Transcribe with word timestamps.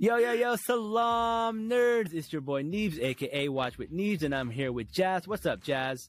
Yo, 0.00 0.16
yo, 0.16 0.30
yo, 0.30 0.54
salam 0.54 1.68
nerds. 1.68 2.14
It's 2.14 2.32
your 2.32 2.40
boy 2.40 2.62
Neebz, 2.62 3.02
aka 3.02 3.48
Watch 3.48 3.78
with 3.78 3.92
Neebz, 3.92 4.22
and 4.22 4.32
I'm 4.32 4.48
here 4.48 4.70
with 4.70 4.92
Jazz. 4.92 5.26
What's 5.26 5.44
up, 5.44 5.60
Jazz? 5.60 6.08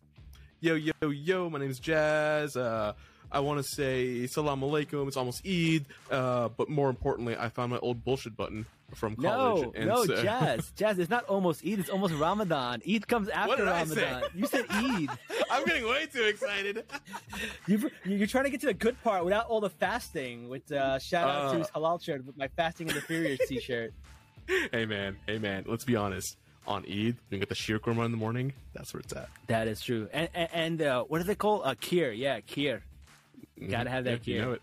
Yo, 0.60 0.76
yo, 0.76 0.94
yo, 1.10 1.50
my 1.50 1.58
name's 1.58 1.80
Jazz. 1.80 2.56
Uh, 2.56 2.94
I 3.32 3.40
want 3.40 3.58
to 3.58 3.64
say 3.64 4.28
salam 4.28 4.62
alaikum. 4.62 5.08
It's 5.08 5.18
almost 5.18 5.42
Eid. 5.44 5.86
Uh, 6.12 6.50
but 6.50 6.70
more 6.70 6.92
importantly, 6.92 7.36
I 7.36 7.50
found 7.50 7.72
my 7.72 7.80
old 7.80 8.06
bullshit 8.06 8.38
button 8.38 8.68
from 8.96 9.16
college. 9.16 9.70
No, 9.76 9.86
no, 9.86 10.06
so... 10.06 10.22
Jazz. 10.22 10.72
Jazz, 10.76 11.00
it's 11.00 11.10
not 11.10 11.26
almost 11.26 11.66
Eid. 11.66 11.80
It's 11.80 11.90
almost 11.90 12.14
Ramadan. 12.14 12.82
Eid 12.88 13.08
comes 13.08 13.30
after 13.30 13.66
Ramadan. 13.66 14.24
You 14.34 14.48
said 14.48 14.66
Eid. 14.70 15.10
I'm 15.52 15.66
getting 15.66 15.88
way 15.88 16.08
too 16.12 16.24
excited. 16.24 16.86
you 17.68 18.24
are 18.24 18.28
trying 18.28 18.46
to 18.46 18.50
get 18.50 18.62
to 18.62 18.68
the 18.68 18.74
good 18.74 19.02
part 19.04 19.24
without 19.26 19.48
all 19.48 19.62
the 19.62 19.70
fasting. 19.70 20.50
With 20.50 20.72
uh, 20.72 21.00
shout 21.00 21.30
out 21.30 21.46
uh, 21.46 21.52
to 21.54 21.58
his 21.60 21.68
halal 21.68 22.02
shirt 22.02 22.26
with 22.26 22.38
my 22.38 22.48
fasting 22.50 22.90
interference 22.90 23.42
t-shirt. 23.48 23.94
Hey 24.72 24.86
man, 24.86 25.18
hey 25.28 25.38
man. 25.38 25.66
Let's 25.68 25.86
be 25.86 25.96
honest. 25.96 26.38
On 26.68 26.84
Eid, 26.84 27.16
you 27.30 27.40
get 27.40 27.50
the 27.50 27.56
sheer 27.56 27.80
korma 27.80 28.06
in 28.06 28.12
the 28.12 28.18
morning. 28.18 28.54
That's 28.74 28.94
where 28.94 29.00
it's 29.00 29.14
at. 29.14 29.30
That 29.48 29.68
is 29.68 29.82
true. 29.82 30.08
And 30.14 30.30
and, 30.36 30.50
and 30.54 30.82
uh, 30.82 31.04
what 31.04 31.18
do 31.18 31.24
they 31.24 31.36
call 31.36 31.64
a 31.64 31.70
uh, 31.70 31.74
kheer? 31.76 32.16
Yeah, 32.16 32.42
kheer. 32.42 32.82
Mm-hmm. 33.60 33.72
Gotta 33.72 33.90
have 33.90 34.04
that 34.04 34.22
kheer. 34.22 34.28
You 34.28 34.42
know 34.42 34.52
it. 34.54 34.62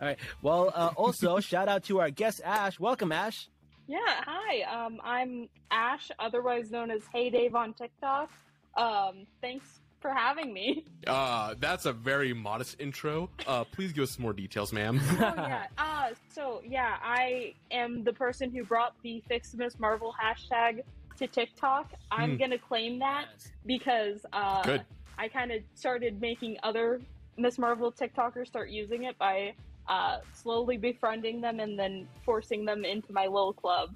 All 0.00 0.06
right. 0.06 0.18
Well, 0.42 0.72
uh, 0.74 0.90
also 0.96 1.40
shout 1.40 1.68
out 1.68 1.84
to 1.84 2.00
our 2.00 2.10
guest 2.10 2.40
Ash. 2.44 2.78
Welcome, 2.78 3.12
Ash. 3.12 3.48
Yeah. 3.88 3.98
Hi. 4.06 4.62
Um, 4.62 5.00
I'm 5.02 5.48
Ash, 5.70 6.10
otherwise 6.18 6.70
known 6.70 6.90
as 6.90 7.02
Hey 7.10 7.30
Dave 7.30 7.54
on 7.54 7.72
TikTok. 7.72 8.30
Um, 8.76 9.26
thanks 9.40 9.80
for 10.00 10.12
having 10.12 10.52
me. 10.52 10.84
Uh, 11.06 11.54
that's 11.58 11.86
a 11.86 11.92
very 11.92 12.34
modest 12.34 12.78
intro. 12.78 13.30
Uh, 13.46 13.64
please 13.64 13.92
give 13.94 14.02
us 14.02 14.10
some 14.10 14.22
more 14.22 14.34
details, 14.34 14.74
ma'am. 14.74 15.00
oh, 15.10 15.14
yeah. 15.18 15.66
Uh, 15.78 16.10
so, 16.28 16.60
yeah, 16.62 16.96
I 17.02 17.54
am 17.70 18.04
the 18.04 18.12
person 18.12 18.50
who 18.50 18.62
brought 18.62 18.94
the 19.02 19.22
Fix 19.26 19.54
Miss 19.54 19.78
Marvel 19.78 20.14
hashtag 20.22 20.82
to 21.16 21.26
TikTok. 21.26 21.92
I'm 22.10 22.32
mm. 22.32 22.38
going 22.38 22.50
to 22.50 22.58
claim 22.58 22.98
that 22.98 23.28
because 23.64 24.26
uh, 24.34 24.62
Good. 24.64 24.84
I 25.16 25.28
kind 25.28 25.50
of 25.50 25.62
started 25.76 26.20
making 26.20 26.58
other 26.62 27.00
Miss 27.38 27.56
Marvel 27.56 27.90
TikTokers 27.90 28.48
start 28.48 28.68
using 28.68 29.04
it 29.04 29.16
by 29.16 29.54
uh, 29.88 30.18
slowly 30.34 30.76
befriending 30.76 31.40
them 31.40 31.60
and 31.60 31.78
then 31.78 32.06
forcing 32.24 32.64
them 32.64 32.84
into 32.84 33.12
my 33.12 33.26
little 33.26 33.52
club. 33.52 33.94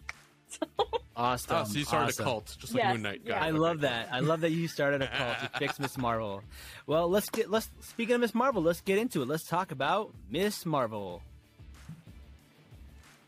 Awesome. 1.15 1.57
Oh, 1.57 1.65
so 1.65 1.79
you 1.79 1.85
started 1.85 2.09
awesome. 2.09 2.25
a 2.25 2.29
cult, 2.29 2.57
just 2.59 2.75
like 2.75 2.85
yes, 2.85 2.95
Moon 2.95 3.03
Knight. 3.03 3.21
Yeah. 3.25 3.43
I 3.43 3.51
love 3.51 3.81
that. 3.81 4.09
I 4.11 4.21
love 4.21 4.41
that 4.41 4.51
you 4.51 4.67
started 4.67 5.03
a 5.03 5.09
cult 5.09 5.39
to 5.41 5.59
fix 5.59 5.79
Miss 5.79 5.99
Marvel. 5.99 6.43
Well, 6.87 7.09
let's 7.09 7.29
get 7.29 7.51
let's 7.51 7.71
speaking 7.81 8.15
of 8.15 8.23
Miss 8.23 8.35
Marvel, 8.35 8.63
let's 8.63 8.81
get 8.81 8.97
into 8.99 9.21
it. 9.21 9.29
Let's 9.29 9.45
talk 9.45 9.73
about 9.73 10.15
Miss 10.31 10.65
Marvel. 10.65 11.23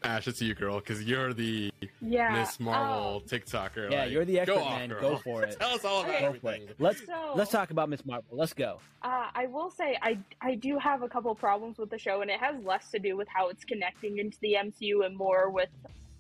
Ash, 0.04 0.28
it's 0.28 0.42
you, 0.42 0.54
girl, 0.54 0.80
because 0.80 1.02
you're 1.02 1.32
the 1.32 1.72
yeah, 2.02 2.32
Miss 2.38 2.60
Marvel 2.60 3.22
oh. 3.24 3.28
TikToker. 3.28 3.90
Yeah, 3.90 4.02
like, 4.02 4.10
you're 4.10 4.24
the 4.26 4.40
expert, 4.40 4.56
go 4.56 4.64
man. 4.64 4.92
Off, 4.92 5.00
go 5.00 5.16
for 5.16 5.42
it. 5.44 5.58
Tell 5.58 5.70
us 5.70 5.84
all 5.84 6.02
about 6.02 6.14
okay. 6.14 6.24
everything. 6.26 6.68
Let's 6.78 7.04
so, 7.06 7.32
let's 7.34 7.50
talk 7.50 7.70
about 7.70 7.88
Miss 7.88 8.04
Marvel. 8.04 8.26
Let's 8.30 8.52
go. 8.52 8.80
Uh, 9.02 9.28
I 9.34 9.46
will 9.46 9.70
say 9.70 9.98
I 10.02 10.18
I 10.42 10.56
do 10.56 10.78
have 10.78 11.02
a 11.02 11.08
couple 11.08 11.34
problems 11.34 11.78
with 11.78 11.88
the 11.88 11.98
show, 11.98 12.20
and 12.20 12.30
it 12.30 12.38
has 12.38 12.62
less 12.64 12.90
to 12.90 12.98
do 12.98 13.16
with 13.16 13.28
how 13.28 13.48
it's 13.48 13.64
connecting 13.64 14.18
into 14.18 14.38
the 14.40 14.56
MCU 14.60 15.06
and 15.06 15.16
more 15.16 15.48
with 15.48 15.70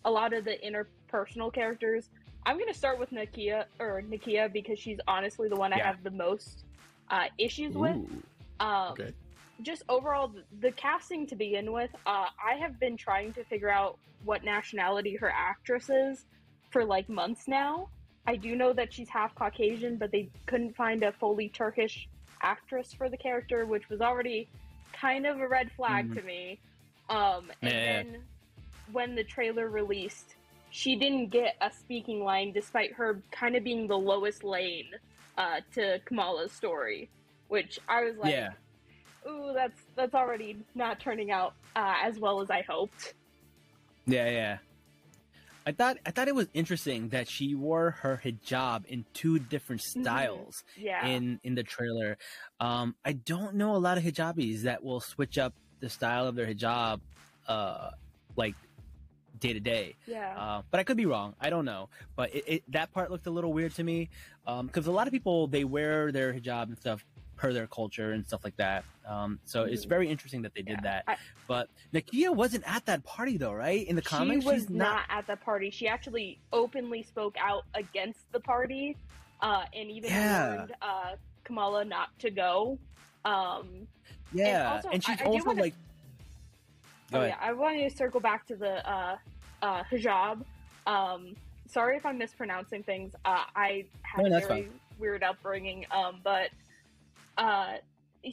a 0.06 0.10
lot 0.10 0.32
of 0.32 0.44
the 0.44 0.56
interpersonal 0.64 1.52
characters. 1.52 2.08
I'm 2.46 2.58
gonna 2.58 2.74
start 2.74 2.98
with 2.98 3.10
Nakia 3.10 3.64
or 3.78 4.02
Nakia 4.02 4.50
because 4.52 4.78
she's 4.78 4.98
honestly 5.06 5.48
the 5.48 5.56
one 5.56 5.72
yeah. 5.72 5.78
I 5.78 5.80
have 5.86 6.02
the 6.02 6.10
most 6.10 6.64
uh, 7.10 7.24
issues 7.38 7.76
Ooh. 7.76 7.80
with. 7.80 8.22
Um, 8.60 8.92
okay. 8.92 9.12
Just 9.62 9.82
overall, 9.88 10.32
the 10.60 10.72
casting 10.72 11.26
to 11.28 11.36
begin 11.36 11.72
with, 11.72 11.90
uh, 12.06 12.26
I 12.44 12.54
have 12.60 12.80
been 12.80 12.96
trying 12.96 13.32
to 13.34 13.44
figure 13.44 13.70
out 13.70 13.98
what 14.24 14.42
nationality 14.44 15.16
her 15.16 15.30
actress 15.30 15.88
is 15.88 16.24
for 16.70 16.84
like 16.84 17.08
months 17.08 17.46
now. 17.46 17.88
I 18.26 18.36
do 18.36 18.56
know 18.56 18.72
that 18.72 18.92
she's 18.92 19.08
half 19.08 19.34
Caucasian, 19.34 19.96
but 19.96 20.10
they 20.10 20.28
couldn't 20.46 20.74
find 20.76 21.02
a 21.02 21.12
fully 21.12 21.48
Turkish 21.50 22.08
actress 22.42 22.92
for 22.92 23.08
the 23.08 23.16
character, 23.16 23.66
which 23.66 23.88
was 23.88 24.00
already 24.00 24.48
kind 24.92 25.26
of 25.26 25.40
a 25.40 25.48
red 25.48 25.70
flag 25.72 26.10
mm. 26.10 26.14
to 26.16 26.22
me. 26.22 26.58
Um, 27.10 27.50
and 27.62 27.72
then 27.72 28.22
when 28.92 29.14
the 29.14 29.24
trailer 29.24 29.68
released, 29.68 30.34
she 30.70 30.96
didn't 30.96 31.28
get 31.28 31.56
a 31.60 31.70
speaking 31.70 32.24
line 32.24 32.52
despite 32.52 32.94
her 32.94 33.22
kind 33.30 33.56
of 33.56 33.62
being 33.62 33.86
the 33.86 33.96
lowest 33.96 34.42
lane 34.42 34.88
uh, 35.36 35.60
to 35.74 36.00
Kamala's 36.04 36.52
story, 36.52 37.08
which 37.48 37.78
I 37.88 38.04
was 38.04 38.16
like, 38.16 38.32
yeah. 38.32 38.50
"Ooh, 39.28 39.52
that's 39.54 39.80
that's 39.96 40.14
already 40.14 40.56
not 40.74 41.00
turning 41.00 41.30
out 41.30 41.54
uh, 41.76 41.94
as 42.02 42.18
well 42.18 42.40
as 42.40 42.50
I 42.50 42.62
hoped." 42.62 43.14
Yeah, 44.06 44.28
yeah. 44.28 44.58
I 45.66 45.72
thought 45.72 45.96
I 46.04 46.10
thought 46.10 46.28
it 46.28 46.34
was 46.34 46.48
interesting 46.52 47.08
that 47.08 47.26
she 47.28 47.54
wore 47.54 47.92
her 48.02 48.20
hijab 48.22 48.84
in 48.86 49.04
two 49.14 49.38
different 49.38 49.80
mm-hmm. 49.82 50.02
styles 50.02 50.62
mm-hmm. 50.72 50.86
yeah. 50.86 51.06
in 51.06 51.40
in 51.42 51.54
the 51.54 51.62
trailer. 51.62 52.18
Um, 52.60 52.94
I 53.04 53.12
don't 53.12 53.54
know 53.54 53.74
a 53.74 53.78
lot 53.78 53.96
of 53.96 54.04
hijabis 54.04 54.62
that 54.62 54.84
will 54.84 55.00
switch 55.00 55.38
up 55.38 55.54
the 55.80 55.88
style 55.88 56.26
of 56.26 56.34
their 56.34 56.46
hijab, 56.46 57.00
uh, 57.48 57.90
like 58.36 58.54
day 59.40 59.52
to 59.52 59.60
day. 59.60 59.96
Yeah. 60.06 60.34
Uh, 60.36 60.62
but 60.70 60.80
I 60.80 60.84
could 60.84 60.96
be 60.96 61.06
wrong. 61.06 61.34
I 61.40 61.50
don't 61.50 61.64
know. 61.64 61.88
But 62.16 62.34
it, 62.34 62.44
it, 62.46 62.62
that 62.68 62.92
part 62.92 63.10
looked 63.10 63.26
a 63.26 63.30
little 63.30 63.52
weird 63.52 63.74
to 63.76 63.84
me 63.84 64.10
because 64.44 64.86
um, 64.86 64.92
a 64.92 64.96
lot 64.96 65.06
of 65.06 65.12
people 65.12 65.46
they 65.46 65.64
wear 65.64 66.12
their 66.12 66.32
hijab 66.32 66.64
and 66.64 66.78
stuff 66.78 67.04
per 67.36 67.52
their 67.52 67.66
culture 67.66 68.12
and 68.12 68.26
stuff 68.26 68.44
like 68.44 68.56
that. 68.56 68.84
Um, 69.06 69.38
so 69.44 69.64
it's 69.64 69.84
very 69.84 70.08
interesting 70.08 70.42
that 70.42 70.54
they 70.54 70.62
did 70.62 70.78
yeah. 70.82 71.02
that. 71.02 71.04
I, 71.06 71.16
but 71.46 71.68
Nakia 71.92 72.34
wasn't 72.34 72.64
at 72.66 72.86
that 72.86 73.04
party 73.04 73.36
though, 73.36 73.52
right? 73.52 73.86
In 73.86 73.96
the 73.96 74.02
comics, 74.02 74.44
she 74.44 74.50
was 74.50 74.70
not... 74.70 74.78
not... 74.78 75.02
at 75.10 75.26
the 75.26 75.36
party. 75.36 75.70
She 75.70 75.88
actually 75.88 76.38
openly 76.52 77.02
spoke 77.02 77.36
out 77.38 77.64
against 77.74 78.30
the 78.32 78.40
party, 78.40 78.96
uh, 79.40 79.64
and 79.74 79.90
even 79.90 80.10
yeah. 80.10 80.56
warned 80.56 80.72
uh, 80.80 81.12
Kamala 81.44 81.84
not 81.84 82.18
to 82.20 82.30
go. 82.30 82.78
Um, 83.24 83.86
yeah, 84.32 84.46
and, 84.46 84.76
also, 84.76 84.88
and 84.90 85.04
she's 85.04 85.20
I, 85.20 85.24
also 85.24 85.50
I 85.50 85.54
like. 85.54 85.74
oh 87.12 87.24
yeah, 87.24 87.36
I 87.40 87.52
wanted 87.52 87.90
to 87.90 87.96
circle 87.96 88.20
back 88.20 88.46
to 88.46 88.56
the 88.56 88.88
uh, 88.90 89.16
uh, 89.62 89.82
hijab. 89.90 90.44
Um, 90.86 91.36
sorry 91.66 91.96
if 91.96 92.06
I'm 92.06 92.18
mispronouncing 92.18 92.82
things. 92.82 93.14
Uh, 93.24 93.44
I 93.54 93.84
have 94.02 94.26
no, 94.26 94.36
a 94.36 94.40
very 94.40 94.62
fine. 94.62 94.70
weird 94.98 95.22
upbringing, 95.22 95.86
um, 95.90 96.20
but 96.22 96.50
uh, 97.36 97.74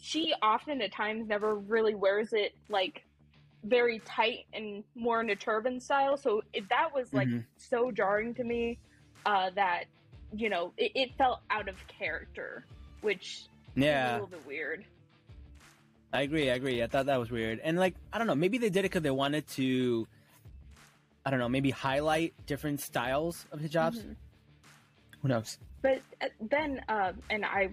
she 0.01 0.33
often 0.41 0.81
at 0.81 0.91
times 0.91 1.27
never 1.27 1.55
really 1.55 1.95
wears 1.95 2.33
it 2.33 2.53
like 2.69 3.03
very 3.63 3.99
tight 4.05 4.45
and 4.53 4.83
more 4.95 5.21
in 5.21 5.29
a 5.29 5.35
turban 5.35 5.79
style. 5.79 6.17
So 6.17 6.41
it, 6.53 6.69
that 6.69 6.93
was 6.93 7.13
like 7.13 7.27
mm-hmm. 7.27 7.39
so 7.57 7.91
jarring 7.91 8.33
to 8.35 8.43
me 8.43 8.79
uh, 9.25 9.51
that 9.55 9.85
you 10.35 10.49
know 10.49 10.73
it, 10.77 10.91
it, 10.95 11.15
felt 11.17 11.41
out 11.49 11.67
of 11.67 11.75
character, 11.87 12.65
which 13.01 13.45
yeah, 13.75 14.11
a 14.11 14.13
little 14.13 14.27
bit 14.27 14.45
weird. 14.45 14.85
I 16.13 16.23
agree. 16.23 16.49
I 16.49 16.55
agree. 16.55 16.83
I 16.83 16.87
thought 16.87 17.05
that 17.05 17.19
was 17.19 17.31
weird, 17.31 17.59
and 17.63 17.77
like 17.77 17.95
I 18.11 18.17
don't 18.17 18.27
know, 18.27 18.35
maybe 18.35 18.57
they 18.57 18.69
did 18.69 18.79
it 18.79 18.83
because 18.83 19.01
they 19.01 19.11
wanted 19.11 19.47
to 19.49 20.07
I 21.25 21.29
don't 21.29 21.39
know, 21.39 21.49
maybe 21.49 21.69
highlight 21.69 22.33
different 22.45 22.81
styles 22.81 23.45
of 23.51 23.59
hijabs. 23.59 23.97
Mm-hmm. 23.97 24.13
Who 25.21 25.27
knows? 25.27 25.59
But 25.81 26.01
uh, 26.19 26.27
then, 26.49 26.81
uh, 26.89 27.13
and 27.29 27.45
I, 27.45 27.69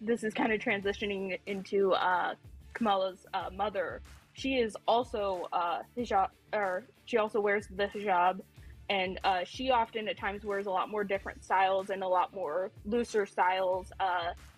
this 0.00 0.24
is 0.24 0.34
kind 0.34 0.52
of 0.52 0.60
transitioning 0.60 1.38
into 1.46 1.92
uh, 1.92 2.34
Kamala's 2.74 3.26
uh, 3.34 3.50
mother. 3.54 4.00
She 4.32 4.56
is 4.56 4.76
also 4.86 5.48
uh, 5.52 5.80
hijab, 5.96 6.28
or 6.52 6.84
she 7.06 7.16
also 7.16 7.40
wears 7.40 7.66
the 7.68 7.86
hijab, 7.86 8.40
and 8.88 9.18
uh, 9.24 9.40
she 9.44 9.70
often 9.70 10.08
at 10.08 10.16
times 10.16 10.44
wears 10.44 10.66
a 10.66 10.70
lot 10.70 10.88
more 10.88 11.04
different 11.04 11.44
styles 11.44 11.90
and 11.90 12.02
a 12.02 12.08
lot 12.08 12.32
more 12.34 12.70
looser 12.84 13.26
styles 13.26 13.92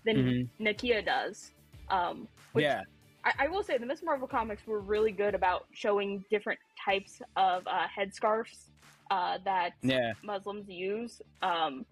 than 0.04 0.16
mm-hmm. 0.16 0.64
Nakia 0.64 1.04
does. 1.04 1.52
Um, 1.88 2.28
yeah. 2.54 2.82
I, 3.24 3.32
I, 3.40 3.48
will 3.48 3.62
say 3.62 3.76
the 3.78 3.86
Miss 3.86 4.02
Marvel 4.02 4.28
comics 4.28 4.66
were 4.66 4.80
really 4.80 5.12
good 5.12 5.34
about 5.34 5.66
showing 5.72 6.24
different 6.30 6.58
types 6.82 7.20
of 7.36 7.66
uh, 7.66 7.86
headscarves 7.96 8.70
uh, 9.10 9.38
that 9.44 9.72
yeah. 9.82 10.12
Muslims 10.22 10.68
use. 10.68 11.20
Um, 11.42 11.84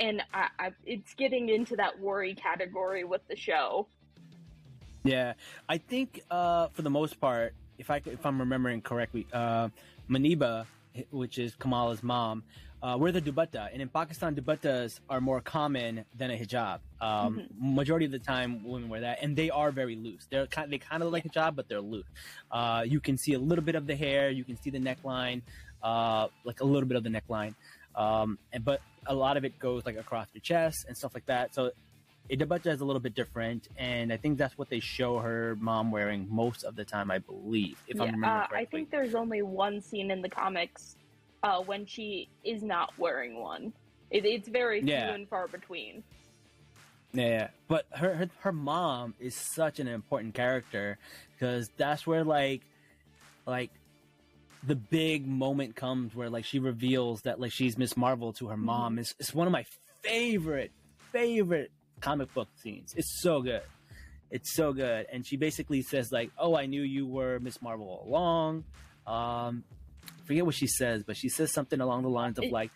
and 0.00 0.22
I, 0.32 0.48
I, 0.58 0.72
it's 0.84 1.14
getting 1.14 1.50
into 1.50 1.76
that 1.76 2.00
worry 2.00 2.34
category 2.34 3.04
with 3.04 3.20
the 3.28 3.36
show. 3.36 3.86
Yeah, 5.04 5.34
I 5.68 5.78
think 5.78 6.22
uh, 6.30 6.68
for 6.68 6.82
the 6.82 6.90
most 6.90 7.20
part, 7.20 7.54
if 7.78 7.90
I 7.90 8.02
if 8.04 8.26
I'm 8.26 8.38
remembering 8.38 8.82
correctly, 8.82 9.26
uh, 9.32 9.68
Muneeba, 10.10 10.66
which 11.10 11.38
is 11.38 11.54
Kamala's 11.54 12.02
mom, 12.02 12.42
uh, 12.82 12.96
wear 12.98 13.12
the 13.12 13.20
dupatta, 13.20 13.70
and 13.72 13.80
in 13.80 13.88
Pakistan, 13.88 14.34
dupattas 14.34 15.00
are 15.08 15.20
more 15.20 15.40
common 15.40 16.04
than 16.16 16.30
a 16.30 16.36
hijab. 16.36 16.80
Um, 17.00 17.38
mm-hmm. 17.38 17.76
Majority 17.76 18.06
of 18.06 18.12
the 18.12 18.18
time, 18.18 18.62
women 18.64 18.88
wear 18.88 19.00
that, 19.00 19.22
and 19.22 19.34
they 19.36 19.48
are 19.48 19.70
very 19.70 19.96
loose. 19.96 20.26
They're 20.30 20.46
kind, 20.46 20.70
they 20.70 20.78
kind 20.78 21.02
of 21.02 21.10
look 21.10 21.24
like 21.24 21.24
a 21.24 21.28
hijab, 21.30 21.56
but 21.56 21.68
they're 21.68 21.80
loose. 21.80 22.06
Uh, 22.50 22.84
you 22.86 23.00
can 23.00 23.16
see 23.16 23.32
a 23.34 23.38
little 23.38 23.64
bit 23.64 23.74
of 23.74 23.86
the 23.86 23.96
hair, 23.96 24.30
you 24.30 24.44
can 24.44 24.60
see 24.60 24.68
the 24.68 24.78
neckline, 24.78 25.40
uh, 25.82 26.28
like 26.44 26.60
a 26.60 26.64
little 26.64 26.88
bit 26.88 26.96
of 26.96 27.04
the 27.04 27.10
neckline, 27.10 27.54
um, 27.94 28.38
and 28.52 28.64
but 28.64 28.80
a 29.06 29.14
lot 29.14 29.36
of 29.36 29.44
it 29.44 29.58
goes 29.58 29.84
like 29.86 29.96
across 29.96 30.28
the 30.32 30.40
chest 30.40 30.84
and 30.88 30.96
stuff 30.96 31.14
like 31.14 31.26
that. 31.26 31.54
So 31.54 31.70
a 32.28 32.36
dupatta 32.36 32.66
is 32.66 32.80
a 32.80 32.84
little 32.84 33.00
bit 33.00 33.14
different, 33.14 33.68
and 33.76 34.12
I 34.12 34.16
think 34.16 34.38
that's 34.38 34.56
what 34.56 34.68
they 34.68 34.80
show 34.80 35.18
her 35.18 35.56
mom 35.60 35.90
wearing 35.90 36.28
most 36.30 36.64
of 36.64 36.76
the 36.76 36.84
time, 36.84 37.10
I 37.10 37.18
believe. 37.18 37.82
If 37.88 37.96
yeah, 37.96 38.02
I'm 38.04 38.10
remembering 38.14 38.46
correctly. 38.48 38.56
Uh, 38.56 38.60
I 38.60 38.64
think 38.66 38.90
there's 38.90 39.14
only 39.14 39.42
one 39.42 39.80
scene 39.80 40.10
in 40.10 40.22
the 40.22 40.28
comics 40.28 40.96
uh, 41.42 41.60
when 41.60 41.86
she 41.86 42.28
is 42.44 42.62
not 42.62 42.92
wearing 42.98 43.40
one. 43.40 43.72
It, 44.10 44.24
it's 44.24 44.48
very 44.48 44.80
Yeah. 44.82 45.06
few 45.06 45.14
and 45.14 45.28
far 45.28 45.48
between. 45.48 46.04
Yeah, 47.12 47.26
yeah. 47.28 47.48
but 47.66 47.86
her, 47.92 48.14
her 48.14 48.30
her 48.38 48.52
mom 48.52 49.14
is 49.18 49.34
such 49.34 49.80
an 49.80 49.88
important 49.88 50.34
character 50.34 50.98
because 51.32 51.68
that's 51.76 52.06
where 52.06 52.22
like 52.22 52.62
like 53.46 53.70
the 54.62 54.74
big 54.76 55.26
moment 55.26 55.74
comes 55.76 56.14
where 56.14 56.28
like 56.30 56.44
she 56.44 56.58
reveals 56.58 57.22
that 57.22 57.40
like 57.40 57.52
she's 57.52 57.78
Miss 57.78 57.96
Marvel 57.96 58.32
to 58.34 58.48
her 58.48 58.56
mom. 58.56 58.98
It's 58.98 59.14
it's 59.18 59.34
one 59.34 59.46
of 59.46 59.52
my 59.52 59.64
favorite 60.02 60.70
favorite 61.12 61.70
comic 62.00 62.32
book 62.34 62.48
scenes. 62.62 62.94
It's 62.96 63.20
so 63.22 63.40
good. 63.42 63.62
It's 64.30 64.54
so 64.54 64.72
good. 64.72 65.06
And 65.12 65.26
she 65.26 65.36
basically 65.36 65.82
says 65.82 66.12
like, 66.12 66.30
"Oh, 66.38 66.54
I 66.56 66.66
knew 66.66 66.82
you 66.82 67.06
were 67.06 67.38
Miss 67.40 67.60
Marvel 67.62 67.86
all 67.88 68.08
along." 68.08 68.64
Um 69.06 69.64
forget 70.26 70.44
what 70.46 70.54
she 70.54 70.66
says, 70.66 71.02
but 71.02 71.16
she 71.16 71.28
says 71.28 71.52
something 71.52 71.80
along 71.80 72.02
the 72.02 72.08
lines 72.10 72.38
of 72.38 72.44
like 72.52 72.70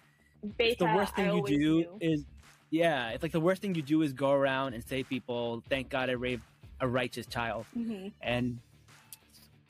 Beta, 0.57 0.77
the 0.81 0.85
worst 0.87 1.13
I 1.17 1.17
thing 1.29 1.37
you 1.37 1.47
do 1.47 1.59
knew. 1.59 1.99
is 2.01 2.25
yeah 2.71 3.11
it's 3.11 3.23
like 3.23 3.33
the 3.33 3.41
worst 3.41 3.63
thing 3.63 3.75
you 3.75 3.83
do 3.83 4.03
is 4.03 4.13
go 4.13 4.33
around 4.33 4.75
and 4.75 4.83
say 4.85 5.03
people 5.05 5.63
thank 5.69 5.89
god 5.89 6.11
i 6.11 6.13
raised 6.15 6.43
a 6.81 6.89
righteous 6.89 7.25
child 7.27 7.65
Mhm. 7.77 8.11
and 8.21 8.59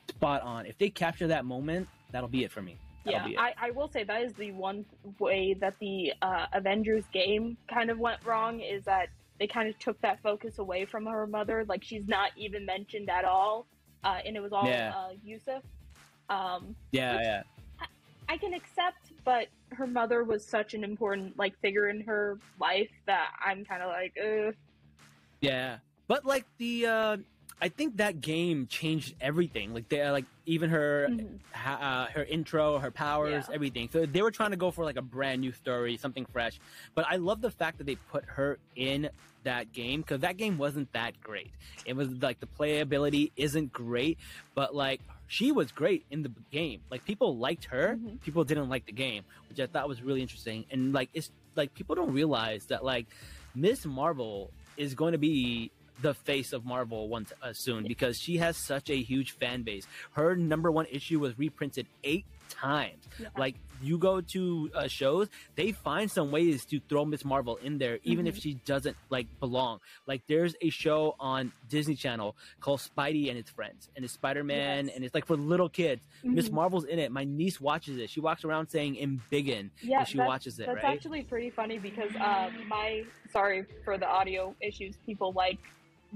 spot 0.08 0.42
on 0.42 0.66
if 0.66 0.78
they 0.78 0.88
capture 0.90 1.26
that 1.28 1.44
moment 1.44 1.88
that'll 2.14 2.28
be 2.28 2.44
it 2.44 2.52
for 2.52 2.62
me 2.62 2.78
that'll 3.04 3.28
Yeah, 3.28 3.40
I, 3.40 3.54
I 3.66 3.70
will 3.72 3.88
say 3.88 4.04
that 4.04 4.22
is 4.22 4.32
the 4.34 4.52
one 4.52 4.86
way 5.18 5.54
that 5.54 5.76
the 5.80 6.12
uh, 6.22 6.46
Avengers 6.52 7.04
game 7.12 7.56
kind 7.68 7.90
of 7.90 7.98
went 7.98 8.24
wrong 8.24 8.60
is 8.60 8.84
that 8.84 9.08
they 9.40 9.48
kind 9.48 9.68
of 9.68 9.76
took 9.80 10.00
that 10.02 10.22
focus 10.22 10.60
away 10.60 10.84
from 10.84 11.04
her 11.06 11.26
mother. 11.26 11.64
Like 11.68 11.82
she's 11.82 12.06
not 12.06 12.30
even 12.36 12.64
mentioned 12.64 13.10
at 13.10 13.24
all, 13.24 13.66
uh, 14.04 14.20
and 14.24 14.36
it 14.36 14.40
was 14.40 14.52
all 14.52 14.68
Yeah. 14.68 14.94
uh, 14.96 15.08
Yusuf. 15.24 15.62
Um, 16.30 16.76
yeah 16.92 17.20
yeah 17.20 17.42
I 18.28 18.38
can 18.38 18.54
accept, 18.54 19.10
but 19.24 19.48
her 19.72 19.86
mother 19.86 20.22
was 20.24 20.46
such 20.46 20.72
an 20.72 20.84
important 20.84 21.36
like 21.36 21.58
figure 21.60 21.88
in 21.88 22.00
her 22.02 22.38
life 22.60 22.90
that 23.06 23.32
I'm 23.44 23.64
kind 23.64 23.82
of 23.82 23.88
like, 23.88 24.14
Ugh. 24.24 24.54
yeah 25.40 25.78
but 26.06 26.24
like 26.24 26.44
the 26.58 26.86
uh 26.86 27.16
i 27.60 27.68
think 27.68 27.96
that 27.96 28.20
game 28.20 28.66
changed 28.66 29.14
everything 29.20 29.72
like 29.74 29.88
they 29.88 30.08
like 30.10 30.24
even 30.46 30.68
her 30.70 31.06
Mhm. 31.10 31.38
ha- 31.52 32.06
uh, 32.08 32.12
her 32.12 32.22
intro, 32.24 32.78
her 32.78 32.90
powers, 32.90 33.46
Yeah. 33.48 33.54
everything. 33.54 33.88
So 33.90 34.04
they 34.04 34.20
were 34.20 34.30
trying 34.30 34.50
to 34.50 34.58
go 34.58 34.70
for 34.70 34.84
like 34.84 34.96
a 34.98 35.02
brand 35.02 35.40
new 35.40 35.52
story, 35.52 35.96
something 35.96 36.26
fresh. 36.26 36.60
But 36.94 37.06
I 37.08 37.16
love 37.16 37.40
the 37.40 37.50
fact 37.50 37.78
that 37.78 37.84
they 37.86 37.94
put 37.94 38.24
her 38.26 38.58
in 38.76 39.08
that 39.44 39.72
game 39.72 40.02
because 40.02 40.20
that 40.20 40.36
game 40.36 40.58
wasn't 40.58 40.92
that 40.92 41.18
great. 41.22 41.50
It 41.86 41.96
was 41.96 42.08
like 42.20 42.40
the 42.40 42.46
playability 42.46 43.32
isn't 43.36 43.72
great, 43.72 44.18
but 44.54 44.74
like 44.74 45.00
she 45.28 45.50
was 45.50 45.72
great 45.72 46.04
in 46.10 46.22
the 46.24 46.32
game. 46.50 46.80
Like 46.90 47.06
people 47.06 47.38
liked 47.38 47.64
her, 47.66 47.96
Mhm. 47.98 48.20
people 48.20 48.44
didn't 48.44 48.68
like 48.68 48.84
the 48.84 48.92
game, 48.92 49.22
which 49.48 49.58
I 49.60 49.66
thought 49.66 49.88
was 49.88 50.02
really 50.02 50.20
interesting. 50.20 50.66
And 50.70 50.92
like 50.92 51.08
it's 51.14 51.30
like 51.56 51.72
people 51.72 51.94
don't 51.94 52.12
realize 52.12 52.66
that 52.66 52.84
like 52.84 53.06
Miss 53.54 53.86
Marvel 53.86 54.50
is 54.76 54.94
going 54.94 55.12
to 55.12 55.18
be 55.18 55.70
the 56.04 56.12
face 56.14 56.52
of 56.52 56.66
Marvel 56.66 57.08
once 57.08 57.32
uh, 57.42 57.52
soon 57.54 57.86
because 57.88 58.18
she 58.18 58.36
has 58.36 58.58
such 58.58 58.90
a 58.90 59.02
huge 59.02 59.30
fan 59.32 59.62
base. 59.62 59.86
Her 60.12 60.36
number 60.36 60.70
one 60.70 60.84
issue 60.90 61.18
was 61.18 61.36
reprinted 61.38 61.86
eight 62.04 62.26
times. 62.50 63.02
Yeah. 63.18 63.28
Like 63.38 63.54
you 63.82 63.96
go 63.96 64.20
to 64.20 64.70
uh, 64.74 64.86
shows, 64.86 65.28
they 65.56 65.72
find 65.72 66.10
some 66.10 66.30
ways 66.30 66.66
to 66.66 66.78
throw 66.88 67.06
Miss 67.06 67.24
Marvel 67.24 67.56
in 67.56 67.78
there, 67.78 67.98
even 68.04 68.26
if 68.26 68.36
she 68.36 68.54
doesn't 68.66 68.96
like 69.08 69.26
belong. 69.40 69.80
Like 70.06 70.22
there's 70.28 70.54
a 70.60 70.68
show 70.68 71.16
on 71.18 71.52
Disney 71.70 71.94
Channel 71.94 72.36
called 72.60 72.80
Spidey 72.80 73.28
and 73.28 73.36
His 73.38 73.48
Friends, 73.48 73.88
and 73.96 74.04
it's 74.04 74.12
Spider 74.14 74.44
Man, 74.44 74.86
Yes. 74.86 74.94
and 74.94 75.04
it's 75.06 75.14
like 75.14 75.26
for 75.26 75.36
little 75.38 75.70
kids. 75.70 76.02
Miss 76.22 76.48
Mhm. 76.50 76.52
Marvel's 76.52 76.84
in 76.84 76.98
it. 76.98 77.10
My 77.12 77.24
niece 77.24 77.60
watches 77.62 77.96
it. 77.96 78.10
She 78.10 78.20
walks 78.20 78.44
around 78.44 78.68
saying 78.68 78.96
"embiggen" 78.96 79.70
yeah, 79.82 80.04
she 80.04 80.18
watches 80.18 80.58
it. 80.58 80.66
That's 80.66 80.82
right? 80.84 80.92
actually 80.94 81.22
pretty 81.22 81.48
funny 81.50 81.78
because 81.78 82.14
uh, 82.16 82.50
my 82.68 83.04
sorry 83.32 83.64
for 83.86 83.96
the 83.96 84.06
audio 84.08 84.54
issues. 84.60 84.96
People 85.06 85.32
like 85.32 85.58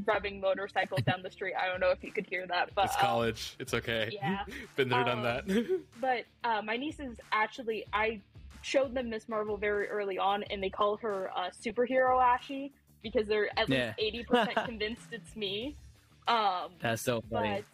revving 0.05 0.41
motorcycles 0.41 1.03
down 1.03 1.23
the 1.23 1.31
street. 1.31 1.55
I 1.61 1.67
don't 1.67 1.81
know 1.81 1.91
if 1.91 2.03
you 2.03 2.13
could 2.13 2.27
hear 2.27 2.47
that, 2.47 2.71
but 2.75 2.87
it's 2.87 2.95
um, 2.95 3.01
college. 3.01 3.57
It's 3.59 3.75
okay. 3.75 4.11
yeah. 4.15 4.45
Been 4.77 4.89
there, 4.89 5.05
done 5.05 5.19
Um, 5.19 5.25
that. 5.25 5.81
But 6.01 6.25
uh, 6.45 6.63
my 6.63 6.77
nieces 6.77 7.19
actually, 7.33 7.85
I 7.93 8.21
showed 8.63 8.95
them 8.95 9.11
Miss 9.11 9.29
Marvel 9.29 9.57
very 9.57 9.89
early 9.89 10.19
on, 10.19 10.43
and 10.45 10.63
they 10.63 10.71
call 10.71 10.97
her 10.99 11.31
uh, 11.37 11.51
superhero 11.51 12.23
Ashy 12.23 12.73
because 13.03 13.27
they're 13.29 13.49
at 13.59 13.69
Yeah. 13.69 13.87
least 13.87 13.99
eighty 13.99 14.25
percent 14.25 14.57
convinced 14.65 15.07
it's 15.13 15.35
me. 15.37 15.77
Um, 16.27 16.73
That's 16.81 17.03
so 17.03 17.23
funny. 17.31 17.65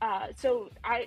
but 0.00 0.06
uh, 0.06 0.26
so 0.36 0.68
I, 0.84 1.06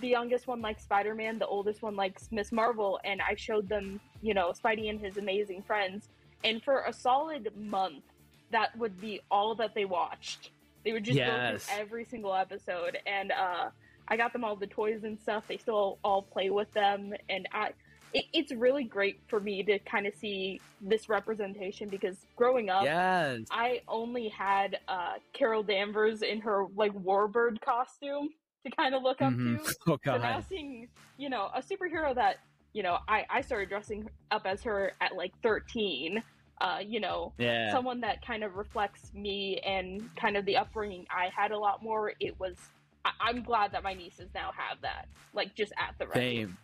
the 0.00 0.08
youngest 0.08 0.46
one 0.46 0.60
likes 0.60 0.82
Spider 0.84 1.14
Man, 1.14 1.38
the 1.38 1.46
oldest 1.46 1.82
one 1.82 1.96
likes 1.96 2.28
Miss 2.30 2.52
Marvel, 2.52 3.00
and 3.04 3.20
I 3.20 3.34
showed 3.36 3.68
them, 3.68 4.00
you 4.22 4.34
know, 4.34 4.52
Spidey 4.52 4.88
and 4.88 5.00
his 5.00 5.16
amazing 5.18 5.62
friends, 5.62 6.08
and 6.44 6.62
for 6.62 6.84
a 6.84 6.92
solid 6.92 7.50
month, 7.56 8.04
that 8.50 8.76
would 8.78 9.00
be 9.00 9.20
all 9.30 9.54
that 9.56 9.74
they 9.74 9.84
watched. 9.84 10.50
They 10.84 10.92
would 10.92 11.04
just 11.04 11.18
go 11.18 11.24
through 11.66 11.74
every 11.78 12.04
single 12.04 12.34
episode, 12.34 12.98
and 13.06 13.32
uh, 13.32 13.70
I 14.08 14.16
got 14.16 14.32
them 14.32 14.44
all 14.44 14.56
the 14.56 14.66
toys 14.66 15.04
and 15.04 15.18
stuff. 15.20 15.44
They 15.48 15.58
still 15.58 15.98
all 16.02 16.22
play 16.22 16.50
with 16.50 16.72
them, 16.72 17.12
and 17.28 17.46
I. 17.52 17.70
It, 18.12 18.24
it's 18.32 18.50
really 18.50 18.82
great 18.82 19.20
for 19.28 19.38
me 19.38 19.62
to 19.62 19.78
kind 19.78 20.04
of 20.04 20.12
see 20.16 20.60
this 20.80 21.08
representation 21.08 21.88
because 21.88 22.16
growing 22.34 22.68
up, 22.68 22.82
yes. 22.82 23.42
I 23.52 23.82
only 23.86 24.26
had 24.26 24.80
uh, 24.88 25.12
Carol 25.32 25.62
Danvers 25.62 26.22
in 26.22 26.40
her 26.40 26.64
like 26.74 26.92
warbird 26.92 27.60
costume 27.60 28.30
to 28.66 28.70
kind 28.72 28.96
of 28.96 29.04
look 29.04 29.22
up 29.22 29.32
Mhm. 29.32 29.64
to. 29.64 29.74
Oh 29.86 29.98
So 30.04 30.16
now 30.18 30.40
seeing, 30.40 30.88
you 31.18 31.30
know, 31.30 31.50
a 31.54 31.62
superhero 31.62 32.12
that, 32.16 32.38
you 32.72 32.82
know, 32.82 32.98
I, 33.06 33.24
I 33.30 33.42
started 33.42 33.68
dressing 33.68 34.10
up 34.32 34.42
as 34.44 34.60
her 34.64 34.90
at 35.00 35.14
like 35.14 35.32
13, 35.44 36.20
uh, 36.60 36.78
you 36.86 37.00
know, 37.00 37.32
Yeah. 37.38 37.70
someone 37.72 38.00
that 38.00 38.24
kind 38.24 38.44
of 38.44 38.56
reflects 38.56 39.12
me 39.14 39.58
and 39.64 40.14
kind 40.16 40.36
of 40.36 40.44
the 40.44 40.56
upbringing 40.56 41.06
I 41.10 41.30
had 41.34 41.52
a 41.52 41.58
lot 41.58 41.82
more. 41.82 42.12
It 42.20 42.38
was, 42.38 42.56
I, 43.04 43.10
I'm 43.20 43.42
glad 43.42 43.72
that 43.72 43.82
my 43.82 43.94
nieces 43.94 44.28
now 44.34 44.52
have 44.56 44.80
that, 44.82 45.06
like 45.32 45.54
just 45.54 45.72
at 45.78 45.94
the 45.98 46.06
right. 46.06 46.14
Same. 46.14 46.58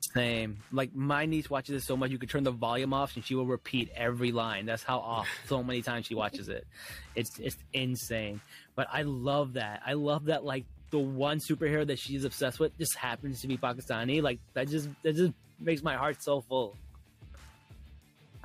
Same. 0.00 0.58
Like 0.72 0.94
my 0.94 1.26
niece 1.26 1.50
watches 1.50 1.82
it 1.82 1.86
so 1.86 1.96
much 1.96 2.10
you 2.10 2.18
could 2.18 2.30
turn 2.30 2.44
the 2.44 2.50
volume 2.50 2.92
off 2.92 3.16
and 3.16 3.24
she 3.24 3.34
will 3.34 3.46
repeat 3.46 3.90
every 3.94 4.30
line. 4.30 4.66
That's 4.66 4.82
how 4.82 4.98
off 4.98 5.28
so 5.46 5.62
many 5.62 5.82
times 5.82 6.06
she 6.06 6.14
watches 6.14 6.48
it. 6.48 6.66
It's 7.14 7.38
it's 7.38 7.56
insane. 7.72 8.40
But 8.76 8.86
I 8.92 9.02
love 9.02 9.54
that. 9.54 9.82
I 9.84 9.94
love 9.94 10.26
that 10.26 10.44
like 10.44 10.64
the 10.90 10.98
one 10.98 11.38
superhero 11.38 11.86
that 11.86 11.98
she's 11.98 12.24
obsessed 12.24 12.60
with 12.60 12.76
just 12.78 12.94
happens 12.96 13.40
to 13.40 13.48
be 13.48 13.56
Pakistani. 13.56 14.22
Like 14.22 14.38
that 14.54 14.68
just 14.68 14.88
that 15.02 15.16
just 15.16 15.32
makes 15.58 15.82
my 15.82 15.96
heart 15.96 16.22
so 16.22 16.40
full. 16.40 16.76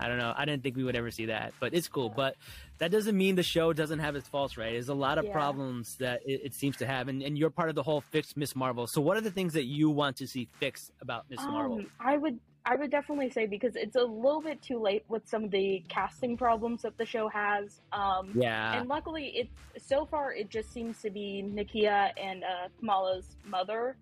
I 0.02 0.08
don't 0.08 0.18
know. 0.18 0.34
I 0.36 0.46
didn't 0.46 0.64
think 0.64 0.76
we 0.76 0.84
would 0.84 0.96
ever 0.96 1.12
see 1.12 1.28
that, 1.28 1.54
but 1.60 1.74
it's 1.76 1.88
cool. 1.88 2.10
But 2.10 2.36
that 2.80 2.90
doesn't 2.92 3.16
mean 3.16 3.36
the 3.36 3.44
show 3.44 3.72
doesn't 3.72 4.00
have 4.00 4.16
its 4.16 4.28
faults, 4.28 4.58
right? 4.58 4.72
There's 4.74 4.90
a 4.90 4.96
lot 4.96 5.20
of 5.20 5.26
Yeah. 5.26 5.32
problems 5.34 5.96
that 6.00 6.22
it, 6.26 6.42
it 6.46 6.54
seems 6.56 6.78
to 6.78 6.88
have, 6.88 7.08
and, 7.08 7.22
and 7.22 7.38
you're 7.38 7.52
part 7.52 7.70
of 7.70 7.76
the 7.76 7.84
whole 7.84 8.02
fix 8.12 8.36
Miss 8.36 8.56
Marvel. 8.56 8.88
So, 8.88 9.00
what 9.00 9.16
are 9.18 9.22
the 9.22 9.30
things 9.32 9.54
that 9.54 9.66
you 9.66 9.92
want 9.92 10.18
to 10.18 10.28
see 10.28 10.50
fixed 10.60 10.92
about 11.02 11.26
Miss 11.30 11.40
Marvel? 11.48 11.78
Um, 11.80 11.88
I 12.00 12.18
would 12.18 12.40
I 12.66 12.76
would 12.76 12.92
definitely 12.92 13.30
say 13.32 13.46
because 13.48 13.76
it's 13.76 13.96
a 13.96 14.04
little 14.04 14.42
bit 14.42 14.62
too 14.62 14.80
late 14.80 15.04
with 15.08 15.28
some 15.28 15.44
of 15.44 15.52
the 15.52 15.84
casting 15.90 16.38
problems 16.38 16.82
that 16.84 16.98
the 16.98 17.06
show 17.06 17.28
has. 17.30 17.80
Um, 17.92 18.34
Yeah, 18.36 18.80
and 18.80 18.88
luckily, 18.90 19.28
it 19.36 19.50
so 19.82 20.06
far 20.06 20.34
it 20.34 20.50
just 20.50 20.74
seems 20.74 21.00
to 21.02 21.10
be 21.12 21.44
Nakia 21.46 22.12
and 22.22 22.44
uh, 22.44 22.68
Kamala's 22.80 23.38
mother, 23.46 23.98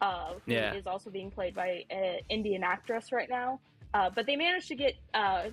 uh, 0.00 0.34
who 0.46 0.52
is 0.52 0.84
Yeah. 0.84 0.90
also 0.90 1.10
being 1.10 1.30
played 1.30 1.54
by 1.54 1.84
an 1.90 2.18
Indian 2.28 2.62
actress 2.62 3.10
right 3.12 3.28
now. 3.30 3.60
Uh, 3.94 4.10
but 4.14 4.26
they 4.26 4.36
managed 4.36 4.68
to 4.68 4.74
get 4.74 4.96
uh, 5.14 5.44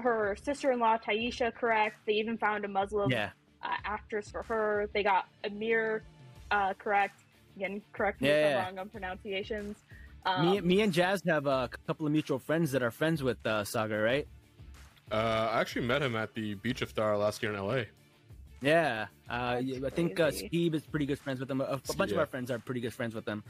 her 0.00 0.36
sister-in-law 0.42 0.98
Tyesha 0.98 1.54
correct. 1.54 1.96
They 2.06 2.14
even 2.14 2.36
found 2.36 2.64
a 2.64 2.68
Muslim 2.68 3.10
yeah, 3.10 3.30
uh, 3.62 3.68
actress 3.84 4.28
for 4.28 4.42
her. 4.42 4.90
They 4.92 5.04
got 5.04 5.26
Aamir 5.44 6.00
uh, 6.50 6.74
correct. 6.74 7.20
Again, 7.56 7.80
correct 7.92 8.20
me 8.20 8.28
if 8.28 8.34
Yeah. 8.34 8.58
I'm 8.58 8.66
wrong 8.66 8.78
on 8.78 8.88
pronunciations. 8.88 9.76
Um, 10.26 10.50
me, 10.50 10.60
me 10.60 10.80
and 10.82 10.92
Jazz 10.92 11.22
have 11.26 11.46
a 11.46 11.70
couple 11.86 12.04
of 12.04 12.12
mutual 12.12 12.38
friends 12.38 12.72
that 12.72 12.82
are 12.82 12.90
friends 12.90 13.22
with 13.22 13.44
uh, 13.46 13.64
Sagar, 13.64 14.02
right? 14.02 14.26
Uh, 15.10 15.48
I 15.52 15.60
actually 15.60 15.86
met 15.86 16.02
him 16.02 16.16
at 16.16 16.34
the 16.34 16.54
Beach 16.54 16.82
of 16.82 16.90
Star 16.90 17.16
last 17.16 17.42
year 17.42 17.54
in 17.54 17.58
LA. 17.58 17.84
Yeah, 18.60 19.06
uh, 19.30 19.60
yeah, 19.62 19.86
I 19.86 19.90
think 19.90 20.18
uh. 20.18 20.30
Steve 20.32 20.74
is 20.74 20.82
pretty 20.82 21.06
good 21.06 21.18
friends 21.18 21.38
with 21.38 21.48
them. 21.48 21.60
A, 21.60 21.80
a 21.88 21.94
bunch 21.96 22.10
of 22.12 22.18
our 22.18 22.26
friends 22.26 22.50
are 22.50 22.58
pretty 22.58 22.80
good 22.80 22.92
friends 22.92 23.14
with 23.14 23.24
them. 23.24 23.44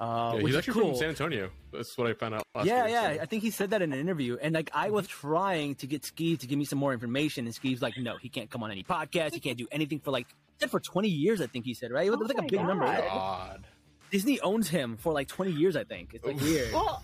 Uh, 0.00 0.32
Yeah, 0.36 0.40
he's 0.40 0.50
is 0.50 0.56
actually 0.56 0.80
cool. 0.80 0.90
from 0.90 0.98
San 0.98 1.08
Antonio. 1.08 1.50
That's 1.72 1.96
what 1.98 2.06
I 2.06 2.12
found 2.14 2.34
out 2.34 2.44
last 2.54 2.66
yeah, 2.66 2.86
year. 2.86 2.88
yeah. 2.94 3.16
so- 3.16 3.22
I 3.22 3.26
think 3.26 3.42
he 3.42 3.50
said 3.50 3.70
that 3.70 3.82
in 3.82 3.92
an 3.92 3.98
interview, 3.98 4.36
and 4.40 4.54
like 4.54 4.70
I 4.72 4.90
was 4.90 5.08
trying 5.08 5.74
to 5.76 5.86
get 5.88 6.02
Skeeve 6.02 6.38
to 6.40 6.46
give 6.46 6.58
me 6.58 6.64
some 6.64 6.78
more 6.78 6.92
information, 6.92 7.46
and 7.46 7.54
Skeeve's 7.54 7.82
like, 7.82 7.98
"No, 7.98 8.16
he 8.18 8.28
can't 8.28 8.48
come 8.50 8.62
on 8.62 8.70
any 8.70 8.84
podcast. 8.84 9.34
He 9.34 9.40
can't 9.40 9.58
do 9.58 9.66
anything 9.72 9.98
for 10.00 10.10
like." 10.12 10.26
Said 10.58 10.70
for 10.70 10.78
twenty 10.80 11.08
years, 11.08 11.40
I 11.40 11.46
think 11.48 11.64
he 11.64 11.74
said 11.74 11.90
right. 11.90 12.06
It 12.06 12.10
was, 12.10 12.18
Oh 12.18 12.20
it 12.20 12.28
was 12.28 12.34
like 12.36 12.44
a 12.46 12.48
big 12.50 12.60
number. 12.64 12.84
God. 12.84 13.02
God. 13.08 13.64
Disney 14.12 14.38
owns 14.40 14.68
him 14.68 14.96
for 14.96 15.12
like 15.12 15.26
twenty 15.26 15.50
years, 15.52 15.74
I 15.74 15.82
think. 15.82 16.14
It's 16.14 16.24
like 16.24 16.36
Oof. 16.36 16.42
weird. 16.42 16.72
Well, 16.72 17.02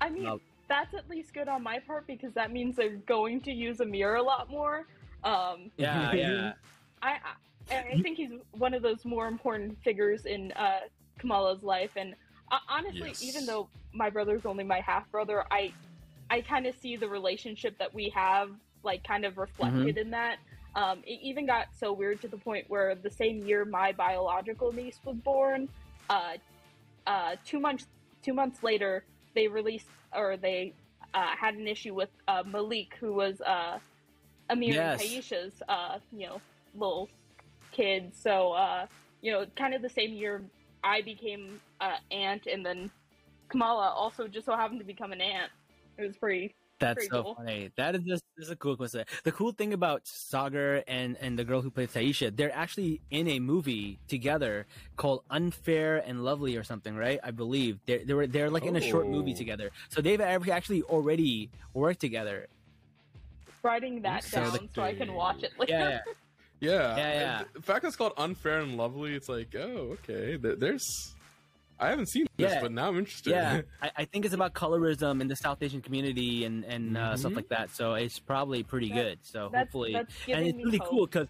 I 0.00 0.10
mean, 0.10 0.24
No. 0.24 0.40
that's 0.68 0.92
at 0.92 1.08
least 1.08 1.32
good 1.32 1.48
on 1.48 1.62
my 1.62 1.78
part 1.78 2.06
because 2.06 2.34
that 2.34 2.52
means 2.52 2.76
they're 2.76 2.96
going 2.96 3.40
to 3.42 3.52
use 3.52 3.78
Aamir 3.78 4.18
a 4.18 4.22
lot 4.22 4.50
more. 4.50 4.86
Um, 5.24 5.70
Yeah, 5.78 6.12
yeah. 6.14 6.52
I, 7.02 7.18
I 7.70 7.76
I 7.94 7.98
think 8.02 8.16
he's 8.18 8.30
one 8.52 8.74
of 8.74 8.82
those 8.82 9.04
more 9.04 9.26
important 9.28 9.78
figures 9.82 10.26
in 10.26 10.52
uh, 10.52 10.80
Kamala's 11.18 11.62
life, 11.62 11.92
and 11.96 12.14
Uh, 12.50 12.58
honestly, 12.68 13.08
Yes. 13.08 13.22
even 13.22 13.46
though 13.46 13.70
my 13.94 14.10
brother's 14.10 14.44
only 14.44 14.64
my 14.64 14.80
half 14.80 15.10
brother, 15.10 15.44
I 15.50 15.72
I 16.30 16.42
kind 16.42 16.66
of 16.66 16.74
see 16.76 16.96
the 16.96 17.08
relationship 17.08 17.78
that 17.78 17.92
we 17.94 18.10
have 18.10 18.50
like 18.84 19.02
kind 19.04 19.24
of 19.24 19.38
reflected 19.38 19.96
in 19.98 20.10
that. 20.10 20.38
Um, 20.74 21.02
it 21.06 21.20
even 21.22 21.46
got 21.46 21.66
so 21.74 21.92
weird 21.92 22.20
to 22.22 22.28
the 22.28 22.38
point 22.38 22.66
where 22.68 22.94
the 22.94 23.10
same 23.10 23.42
year 23.46 23.64
my 23.64 23.92
biological 23.92 24.72
niece 24.72 25.00
was 25.04 25.16
born, 25.16 25.68
uh, 26.10 26.36
uh, 27.06 27.36
two 27.44 27.60
months 27.60 27.86
two 28.22 28.34
months 28.34 28.62
later 28.62 29.04
they 29.34 29.48
released 29.48 29.88
or 30.14 30.36
they 30.36 30.74
uh, 31.14 31.34
had 31.38 31.54
an 31.54 31.66
issue 31.68 31.94
with 31.94 32.10
uh, 32.28 32.42
Malik, 32.46 32.94
who 33.00 33.14
was 33.14 33.40
uh, 33.42 33.78
Aamir 34.50 34.74
Yes. 34.74 35.00
and 35.00 35.10
Tyesha's 35.10 35.62
uh, 35.68 35.98
you 36.10 36.26
know 36.26 36.42
little 36.74 37.08
kid. 37.72 38.12
So 38.14 38.52
uh, 38.52 38.86
you 39.20 39.32
know, 39.32 39.46
kind 39.56 39.74
of 39.74 39.82
the 39.82 39.88
same 39.90 40.12
year 40.12 40.42
I 40.84 41.02
became 41.02 41.60
uh, 41.80 41.96
aunt, 42.10 42.46
and 42.46 42.64
then 42.64 42.90
Kamala 43.48 43.90
also 43.90 44.26
just 44.28 44.46
so 44.46 44.56
happened 44.56 44.80
to 44.80 44.86
become 44.86 45.12
an 45.12 45.20
aunt. 45.20 45.50
It 45.98 46.02
was 46.02 46.16
pretty. 46.16 46.54
That's 46.78 46.96
Pretty 46.96 47.10
so 47.10 47.22
cool. 47.22 47.34
funny. 47.36 47.70
That 47.76 47.94
is 47.94 48.02
just 48.02 48.24
this 48.36 48.46
is 48.46 48.50
a 48.50 48.56
cool 48.56 48.76
coincidence. 48.76 49.08
The 49.22 49.30
cool 49.30 49.52
thing 49.52 49.72
about 49.72 50.04
Sagar 50.04 50.82
and 50.88 51.16
and 51.20 51.38
the 51.38 51.44
girl 51.44 51.60
who 51.62 51.70
plays 51.70 51.90
Tyesha, 51.90 52.36
they're 52.36 52.52
actually 52.52 53.00
in 53.12 53.28
a 53.28 53.38
movie 53.38 54.00
together 54.08 54.66
called 54.96 55.22
Unfair 55.30 55.98
and 56.04 56.24
Lovely 56.24 56.56
or 56.56 56.64
something, 56.64 56.96
right? 56.96 57.20
I 57.22 57.30
believe 57.30 57.78
they're 57.86 58.04
they 58.04 58.14
were 58.14 58.26
they're 58.26 58.50
like 58.50 58.64
in 58.64 58.74
a 58.74 58.80
short 58.80 59.06
movie 59.06 59.32
Oh. 59.32 59.36
together. 59.36 59.70
So 59.90 60.00
they've 60.00 60.20
actually 60.20 60.82
already 60.82 61.50
worked 61.72 62.00
together. 62.00 62.48
Writing 63.62 64.02
that 64.02 64.24
So 64.24 64.50
the- 64.50 64.58
down 64.58 64.68
so 64.74 64.82
I 64.82 64.94
can 64.94 65.14
watch 65.14 65.44
it 65.44 65.52
later. 65.60 65.72
Yeah, 65.72 66.00
yeah. 66.62 66.70
Yeah, 66.70 66.96
Yeah, 66.96 67.12
yeah. 67.12 67.42
The 67.54 67.62
fact 67.62 67.82
that 67.82 67.88
it's 67.88 67.96
called 67.96 68.12
unfair 68.16 68.60
and 68.60 68.76
lovely, 68.76 69.14
it's 69.14 69.28
like, 69.28 69.54
oh, 69.56 69.96
okay. 69.98 70.36
There's, 70.36 71.14
I 71.78 71.88
haven't 71.90 72.06
seen 72.06 72.26
this, 72.36 72.52
Yeah. 72.52 72.60
but 72.62 72.72
now 72.72 72.88
I'm 72.88 72.98
interested. 72.98 73.30
Yeah, 73.30 73.62
I, 73.82 73.90
I 73.98 74.04
think 74.04 74.24
it's 74.24 74.34
about 74.34 74.54
colorism 74.54 75.20
in 75.20 75.28
the 75.28 75.36
South 75.36 75.62
Asian 75.62 75.82
community 75.82 76.44
and 76.44 76.64
and 76.64 76.96
uh, 76.96 77.16
stuff 77.16 77.32
Mhm. 77.32 77.36
like 77.36 77.48
that. 77.48 77.70
So 77.74 77.94
it's 77.94 78.18
probably 78.20 78.62
pretty 78.62 78.88
That- 78.90 78.94
good. 78.94 79.18
So 79.22 79.48
That's, 79.52 79.64
hopefully, 79.66 79.92
that's 79.92 80.14
and 80.28 80.46
it's 80.46 80.56
me 80.56 80.64
really 80.64 80.78
hope. 80.78 80.88
cool 80.88 81.06
because 81.06 81.28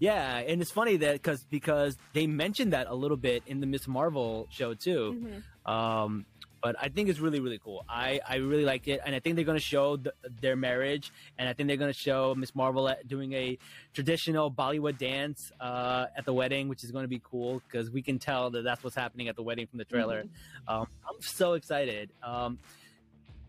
yeah, 0.00 0.38
and 0.38 0.62
it's 0.62 0.70
funny 0.70 0.96
that 0.96 1.12
because 1.14 1.44
because 1.50 1.96
they 2.14 2.26
mentioned 2.26 2.72
that 2.72 2.86
a 2.88 2.94
little 2.94 3.18
bit 3.18 3.42
in 3.46 3.60
the 3.60 3.66
Miss 3.66 3.86
Marvel 3.86 4.48
show 4.50 4.74
too. 4.74 5.42
Mhm. 5.66 5.70
Um, 5.70 6.26
but 6.62 6.76
I 6.80 6.88
think 6.88 7.08
it's 7.08 7.20
really 7.20 7.40
really 7.40 7.58
cool. 7.58 7.84
I 7.88 8.20
I 8.28 8.36
really 8.36 8.64
like 8.64 8.86
it, 8.88 9.00
and 9.04 9.14
I 9.14 9.20
think 9.20 9.36
they're 9.36 9.44
going 9.44 9.58
to 9.58 9.64
show 9.64 9.96
th 9.96 10.08
their 10.40 10.56
marriage, 10.56 11.10
and 11.38 11.48
I 11.48 11.52
think 11.54 11.66
they're 11.68 11.76
going 11.84 11.92
to 11.92 11.98
show 11.98 12.34
Miss 12.34 12.54
Marvel 12.54 12.88
at- 12.88 13.06
doing 13.08 13.32
a 13.32 13.58
traditional 13.94 14.50
Bollywood 14.50 14.98
dance 14.98 15.52
uh, 15.60 16.06
at 16.16 16.24
the 16.24 16.32
wedding, 16.34 16.68
which 16.68 16.84
is 16.84 16.90
going 16.90 17.04
to 17.04 17.08
be 17.18 17.20
cool 17.24 17.62
because 17.66 17.90
we 17.90 18.02
can 18.02 18.18
tell 18.18 18.50
that 18.50 18.62
that's 18.62 18.82
what's 18.84 18.96
happening 18.96 19.28
at 19.28 19.36
the 19.36 19.42
wedding 19.42 19.66
from 19.66 19.78
the 19.78 19.84
trailer. 19.84 20.24
Um, 20.68 20.86
I'm 21.08 21.20
so 21.20 21.54
excited. 21.54 22.10
Um, 22.22 22.58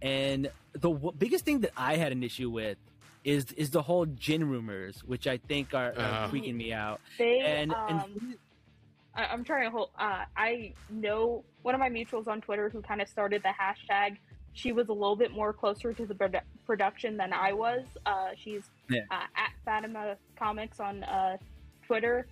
and 0.02 0.50
the 0.74 0.90
w- 0.90 1.12
biggest 1.18 1.46
thing 1.46 1.60
that 1.62 1.72
I 1.78 1.98
had 1.98 2.12
an 2.12 2.24
issue 2.24 2.50
with 2.50 2.78
is 3.24 3.46
is 3.54 3.70
the 3.70 3.82
whole 3.84 4.06
Jinn 4.08 4.50
rumors, 4.50 5.04
which 5.06 5.28
I 5.28 5.38
think 5.38 5.74
are, 5.74 5.92
are 5.98 6.26
Uh. 6.26 6.30
freaking 6.30 6.56
me 6.56 6.74
out. 6.74 7.00
They 7.20 7.40
And 7.42 7.72
um, 7.74 7.88
and 7.90 8.36
I, 9.16 9.26
I'm 9.26 9.44
trying 9.44 9.66
to 9.66 9.72
hold. 9.72 9.90
Uh, 9.98 10.24
I 10.36 10.74
know 10.90 11.44
one 11.62 11.76
of 11.76 11.80
my 11.80 11.90
mutuals 11.90 12.28
on 12.28 12.42
Twitter 12.42 12.70
who 12.70 12.82
kind 12.82 13.02
of 13.02 13.08
started 13.08 13.44
the 13.44 13.50
hashtag. 13.50 14.18
She 14.54 14.72
was 14.72 14.90
a 14.90 14.94
little 14.94 15.16
bit 15.16 15.32
more 15.32 15.54
closer 15.54 15.94
to 15.94 16.06
the 16.06 16.14
produ- 16.14 16.42
production 16.66 17.18
than 17.18 17.32
I 17.34 17.54
was. 17.54 17.84
Uh, 18.06 18.30
she's 18.36 18.70
Yeah. 18.90 19.02
uh, 19.10 19.26
at 19.36 19.52
Fatima 19.64 20.18
Comics 20.38 20.80
on 20.80 21.04
uh, 21.04 21.38
Twitter, 21.86 22.28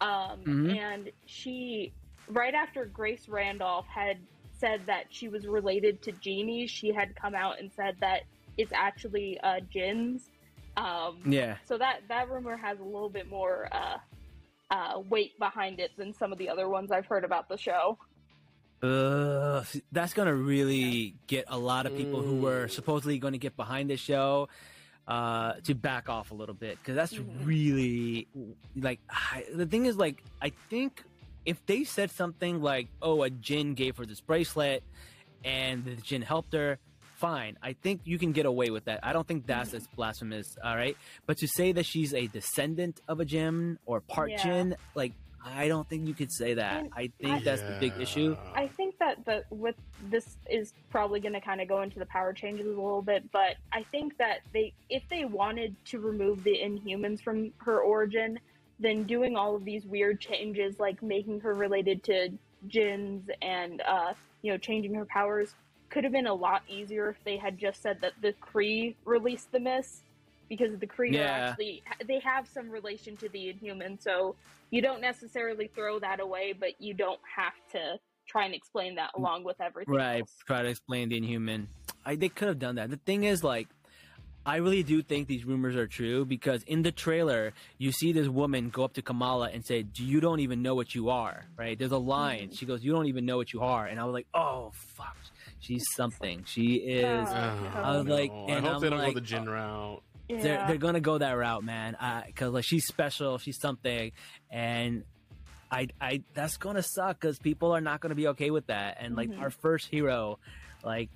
um, 0.00 0.40
Mhm. 0.44 0.76
and 0.76 1.10
she 1.26 1.92
right 2.28 2.54
after 2.54 2.84
Grace 2.86 3.28
Randolph 3.28 3.86
had 3.86 4.18
said 4.52 4.86
that 4.86 5.06
she 5.10 5.28
was 5.28 5.46
related 5.46 6.00
to 6.02 6.12
Jeannie, 6.12 6.66
she 6.66 6.92
had 6.92 7.14
come 7.16 7.34
out 7.34 7.58
and 7.58 7.70
said 7.72 7.96
that 8.00 8.22
it's 8.56 8.72
actually 8.72 9.38
uh, 9.40 9.60
Jinn's. 9.70 10.30
Um, 10.76 11.18
yeah, 11.26 11.56
so 11.64 11.76
that 11.78 12.00
that 12.08 12.28
rumor 12.30 12.56
has 12.56 12.78
a 12.80 12.84
little 12.84 13.08
bit 13.10 13.28
more 13.28 13.68
uh, 13.72 13.98
uh, 14.74 15.00
weight 15.08 15.38
behind 15.38 15.78
it 15.78 15.90
than 15.96 16.12
some 16.12 16.32
of 16.32 16.38
the 16.38 16.48
other 16.48 16.68
ones 16.68 16.90
I've 16.90 17.06
heard 17.06 17.24
about 17.24 17.48
the 17.48 17.56
show. 17.56 17.98
Ugh, 18.82 19.64
that's 19.92 20.12
gonna 20.12 20.34
really 20.34 21.14
get 21.26 21.44
a 21.48 21.56
lot 21.58 21.86
of 21.86 21.96
people 21.96 22.20
who 22.22 22.36
were 22.42 22.66
Mm. 22.66 22.70
supposedly 22.70 23.18
going 23.18 23.32
to 23.32 23.38
get 23.38 23.56
behind 23.56 23.88
the 23.88 23.96
show 23.96 24.48
uh, 25.06 25.54
to 25.64 25.74
back 25.74 26.08
off 26.08 26.30
a 26.30 26.34
little 26.34 26.54
bit 26.54 26.78
because 26.78 26.94
that's 26.96 27.14
Mhm. 27.14 27.46
really 27.46 28.26
like 28.76 29.00
I, 29.10 29.44
the 29.54 29.66
thing 29.66 29.84
is 29.86 29.96
like 29.96 30.22
I 30.42 30.50
think 30.70 31.02
if 31.44 31.64
they 31.66 31.84
said 31.84 32.10
something 32.10 32.62
like 32.62 32.88
oh 33.02 33.22
a 33.22 33.30
Jinn 33.30 33.74
gave 33.74 33.96
her 33.98 34.06
this 34.06 34.20
bracelet 34.22 34.82
and 35.44 35.84
the 35.84 35.96
Jinn 35.96 36.22
helped 36.22 36.52
her 36.54 36.78
fine. 37.24 37.58
I 37.62 37.72
think 37.72 38.02
you 38.04 38.18
can 38.18 38.32
get 38.32 38.46
away 38.46 38.70
with 38.70 38.84
that. 38.84 39.00
I 39.02 39.12
don't 39.12 39.26
think 39.26 39.46
that's 39.46 39.74
as 39.74 39.86
blasphemous 39.88 40.56
all 40.62 40.76
right? 40.76 40.96
But 41.26 41.38
to 41.38 41.48
say 41.48 41.72
that 41.72 41.86
she's 41.86 42.14
a 42.14 42.26
descendant 42.26 43.00
of 43.08 43.20
a 43.20 43.24
Jinn 43.24 43.78
or 43.86 44.00
part 44.00 44.30
Yeah. 44.30 44.42
Jinn 44.42 44.76
like 44.94 45.12
I 45.46 45.68
don't 45.68 45.86
think 45.86 46.08
you 46.08 46.14
could 46.14 46.32
say 46.32 46.54
that. 46.54 46.80
And 46.80 46.90
I 46.96 47.10
think 47.20 47.44
that's 47.44 47.60
the 47.60 47.76
big 47.78 47.92
issue. 48.00 48.34
I 48.54 48.66
think 48.66 48.98
that 48.98 49.24
the 49.26 49.44
with 49.50 49.74
this 50.08 50.38
is 50.48 50.72
probably 50.88 51.20
going 51.20 51.34
to 51.34 51.40
kind 51.40 51.60
of 51.60 51.68
go 51.68 51.82
into 51.82 51.98
the 51.98 52.06
power 52.06 52.32
changes 52.32 52.66
a 52.66 52.70
little 52.70 53.02
bit, 53.02 53.30
but 53.30 53.56
I 53.72 53.82
think 53.82 54.16
that 54.18 54.40
they 54.54 54.72
if 54.88 55.02
they 55.10 55.26
wanted 55.26 55.76
to 55.86 55.98
remove 55.98 56.44
the 56.44 56.56
Inhumans 56.56 57.20
from 57.20 57.52
her 57.58 57.80
origin, 57.80 58.38
then 58.80 59.04
doing 59.04 59.36
all 59.36 59.54
of 59.54 59.64
these 59.64 59.84
weird 59.84 60.18
changes 60.18 60.80
like 60.80 61.02
making 61.02 61.40
her 61.40 61.54
related 61.54 62.02
to 62.04 62.30
Jinns 62.66 63.28
and 63.42 63.82
uh, 63.82 64.14
you 64.40 64.50
know 64.50 64.56
changing 64.56 64.94
her 64.94 65.04
powers 65.04 65.54
could 65.94 66.04
have 66.04 66.12
been 66.12 66.26
a 66.26 66.34
lot 66.34 66.62
easier 66.68 67.08
if 67.08 67.16
they 67.24 67.36
had 67.38 67.56
just 67.56 67.80
said 67.80 67.96
that 68.02 68.12
the 68.20 68.34
Kree 68.42 68.94
released 69.06 69.50
the 69.52 69.60
mist 69.60 70.02
because 70.48 70.76
the 70.78 70.86
Kree 70.86 71.10
are 71.12 71.14
Yeah. 71.14 71.48
actually 71.50 71.82
they 72.06 72.18
have 72.18 72.46
some 72.48 72.68
relation 72.68 73.16
to 73.18 73.28
the 73.30 73.48
Inhuman, 73.48 73.98
so 74.00 74.34
you 74.70 74.82
don't 74.82 75.00
necessarily 75.00 75.68
throw 75.68 75.98
that 76.00 76.18
away, 76.20 76.52
but 76.52 76.78
you 76.80 76.92
don't 76.94 77.20
have 77.36 77.54
to 77.72 77.98
try 78.26 78.44
and 78.44 78.54
explain 78.54 78.96
that 78.96 79.10
along 79.14 79.44
with 79.44 79.60
everything. 79.60 79.94
right 79.94 80.20
else. 80.20 80.34
try 80.46 80.62
to 80.62 80.68
explain 80.68 81.08
the 81.10 81.16
inhuman 81.16 81.68
i 82.06 82.16
they 82.16 82.28
could 82.30 82.48
have 82.48 82.58
done 82.58 82.76
that 82.76 82.88
the 82.88 82.96
thing 82.96 83.24
is 83.24 83.44
like 83.44 83.68
i 84.46 84.56
really 84.56 84.82
do 84.82 85.02
think 85.02 85.28
these 85.28 85.44
rumors 85.44 85.76
are 85.76 85.86
true 85.86 86.24
because 86.24 86.62
in 86.64 86.80
the 86.82 86.90
trailer 86.90 87.52
you 87.76 87.92
see 87.92 88.12
this 88.12 88.26
woman 88.28 88.70
go 88.70 88.82
up 88.82 88.94
to 88.94 89.02
kamala 89.02 89.50
and 89.52 89.62
say 89.64 89.84
you 89.96 90.20
don't 90.20 90.40
even 90.40 90.62
know 90.62 90.74
what 90.74 90.94
you 90.94 91.10
are 91.10 91.44
right 91.58 91.78
there's 91.78 91.92
a 91.92 91.98
line 91.98 92.48
Mhm. 92.48 92.58
she 92.58 92.64
goes 92.64 92.82
you 92.82 92.92
don't 92.92 93.06
even 93.08 93.26
know 93.26 93.36
what 93.36 93.52
you 93.52 93.60
are 93.60 93.84
and 93.86 94.00
i 94.00 94.04
was 94.04 94.14
like 94.14 94.26
oh 94.32 94.70
fuck 94.72 95.16
she's 95.64 95.84
something. 95.96 96.44
She 96.46 96.74
is 96.76 97.04
Uh, 97.28 97.70
I 97.74 97.96
was 97.96 98.06
like- 98.06 98.30
I 98.30 98.60
hope 98.60 98.74
I'm 98.76 98.80
they 98.80 98.90
don't 98.90 98.98
like, 98.98 99.14
go 99.14 99.20
the 99.20 99.26
Jinn 99.26 99.48
route. 99.48 100.02
Yeah. 100.28 100.42
they're, 100.42 100.64
they're 100.68 100.76
gonna 100.78 101.00
go 101.00 101.18
that 101.18 101.32
route 101.32 101.64
man. 101.64 101.96
Because 102.26 102.52
like 102.52 102.64
she's 102.64 102.86
special. 102.86 103.38
She's 103.38 103.58
something. 103.60 104.12
And 104.50 105.04
I, 105.70 105.88
I 106.00 106.22
that's 106.34 106.56
gonna 106.56 106.82
suck 106.82 107.20
because 107.20 107.38
people 107.38 107.72
are 107.72 107.80
not 107.80 108.00
gonna 108.00 108.14
be 108.14 108.28
okay 108.28 108.50
with 108.50 108.66
that. 108.68 108.98
And 109.00 109.16
like 109.16 109.30
Mhm. 109.30 109.40
our 109.40 109.50
first 109.50 109.88
hero 109.88 110.38
like 110.84 111.10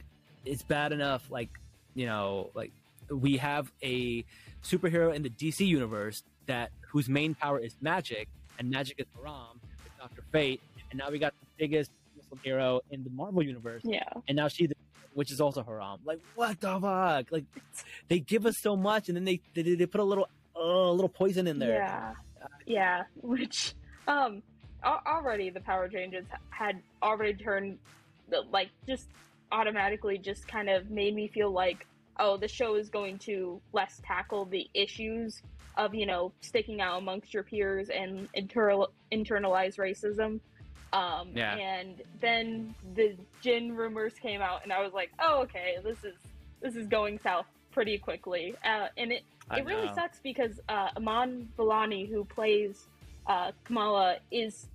it's 0.45 0.63
bad 0.63 0.93
enough 0.93 1.31
like 1.31 1.51
you 1.95 2.07
know 2.07 2.51
like 2.55 2.73
we 3.11 3.37
have 3.39 3.71
a 3.83 4.25
superhero 4.63 5.15
in 5.15 5.23
the 5.23 5.31
dc 5.31 5.61
universe 5.67 6.23
that 6.47 6.71
whose 6.91 7.09
main 7.09 7.35
power 7.35 7.59
is 7.59 7.75
magic 7.81 8.29
and 8.59 8.71
magic 8.71 8.99
is 8.99 9.07
haram 9.17 9.61
with 9.85 9.93
dr 9.99 10.23
fate. 10.33 10.61
And 10.91 10.99
now 10.99 11.11
we 11.11 11.19
got 11.19 11.35
the 11.41 11.47
biggest 11.59 11.91
Hero 12.43 12.81
in 12.91 13.05
the 13.05 13.11
marvel 13.11 13.43
universe 13.43 13.83
yeah. 13.85 14.03
and 14.27 14.37
now 14.37 14.49
she's 14.49 14.71
which 15.19 15.33
is 15.33 15.41
also 15.41 15.65
haram. 15.65 15.99
Like 16.05 16.21
what 16.37 16.61
the 16.61 16.79
fuck? 16.79 17.33
Like 17.33 17.45
they 18.07 18.21
give 18.21 18.47
us 18.47 18.55
so 18.61 18.77
much, 18.77 19.09
and 19.09 19.17
then 19.17 19.25
they 19.25 19.41
they, 19.53 19.75
they 19.75 19.87
put 19.87 20.01
a 20.01 20.05
little 20.05 20.29
uh, 20.57 20.61
a 20.61 20.93
little 20.93 21.09
poison 21.09 21.49
in 21.49 21.59
there. 21.59 21.75
Yeah. 21.75 22.15
Yeah. 22.67 23.03
Which 23.21 23.75
um 24.07 24.45
already 24.85 25.51
the 25.51 25.61
power 25.61 25.89
changes 25.89 26.25
had 26.51 26.81
already 27.03 27.35
turned 27.35 27.79
the- 28.29 28.45
like 28.53 28.71
just 28.87 29.09
automatically 29.51 30.19
just 30.19 30.47
kind 30.47 30.69
of 30.69 30.89
made 30.89 31.17
me 31.17 31.27
feel 31.27 31.51
like 31.51 31.85
oh 32.21 32.37
the 32.37 32.47
show 32.47 32.77
is 32.77 32.89
going 32.89 33.19
to 33.19 33.61
less 33.73 34.01
tackle 34.05 34.45
the 34.45 34.69
issues 34.73 35.43
of 35.77 35.97
you 35.97 36.07
know 36.07 36.33
sticking 36.43 36.81
out 36.81 36.99
amongst 36.99 37.35
your 37.35 37.43
peers 37.43 37.89
and 37.89 38.29
internal 38.35 38.93
internalized 39.11 39.79
racism 39.79 40.39
um 40.93 41.29
Yeah. 41.35 41.55
and 41.57 42.03
then 42.21 42.75
the 42.95 43.15
jinn 43.41 43.75
rumors 43.77 44.15
came 44.21 44.41
out 44.41 44.63
and 44.63 44.73
i 44.73 44.81
was 44.83 44.93
like 44.93 45.11
oh 45.21 45.43
okay 45.43 45.77
this 45.85 46.03
is 46.05 46.15
this 46.63 46.75
is 46.77 46.87
going 46.87 47.19
south 47.19 47.47
pretty 47.73 47.99
quickly 47.99 48.55
uh 48.65 48.87
and 48.97 49.13
it 49.13 49.23
I 49.51 49.61
it 49.61 49.67
really 49.67 49.89
sucks 49.95 50.19
because 50.23 50.61
uh, 50.69 50.89
Iman 50.99 51.49
Vellani, 51.59 52.07
who 52.07 52.23
plays 52.27 52.87
uh, 53.27 53.53
Kamala, 53.65 54.17
is 54.31 54.67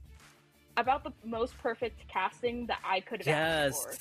about 0.77 1.03
the 1.03 1.13
most 1.24 1.55
perfect 1.60 2.08
casting 2.08 2.65
that 2.65 2.79
I 2.84 3.00
could 3.01 3.20
have 3.20 3.27
Yes. 3.27 3.67
asked 3.74 3.84
for. 3.84 3.96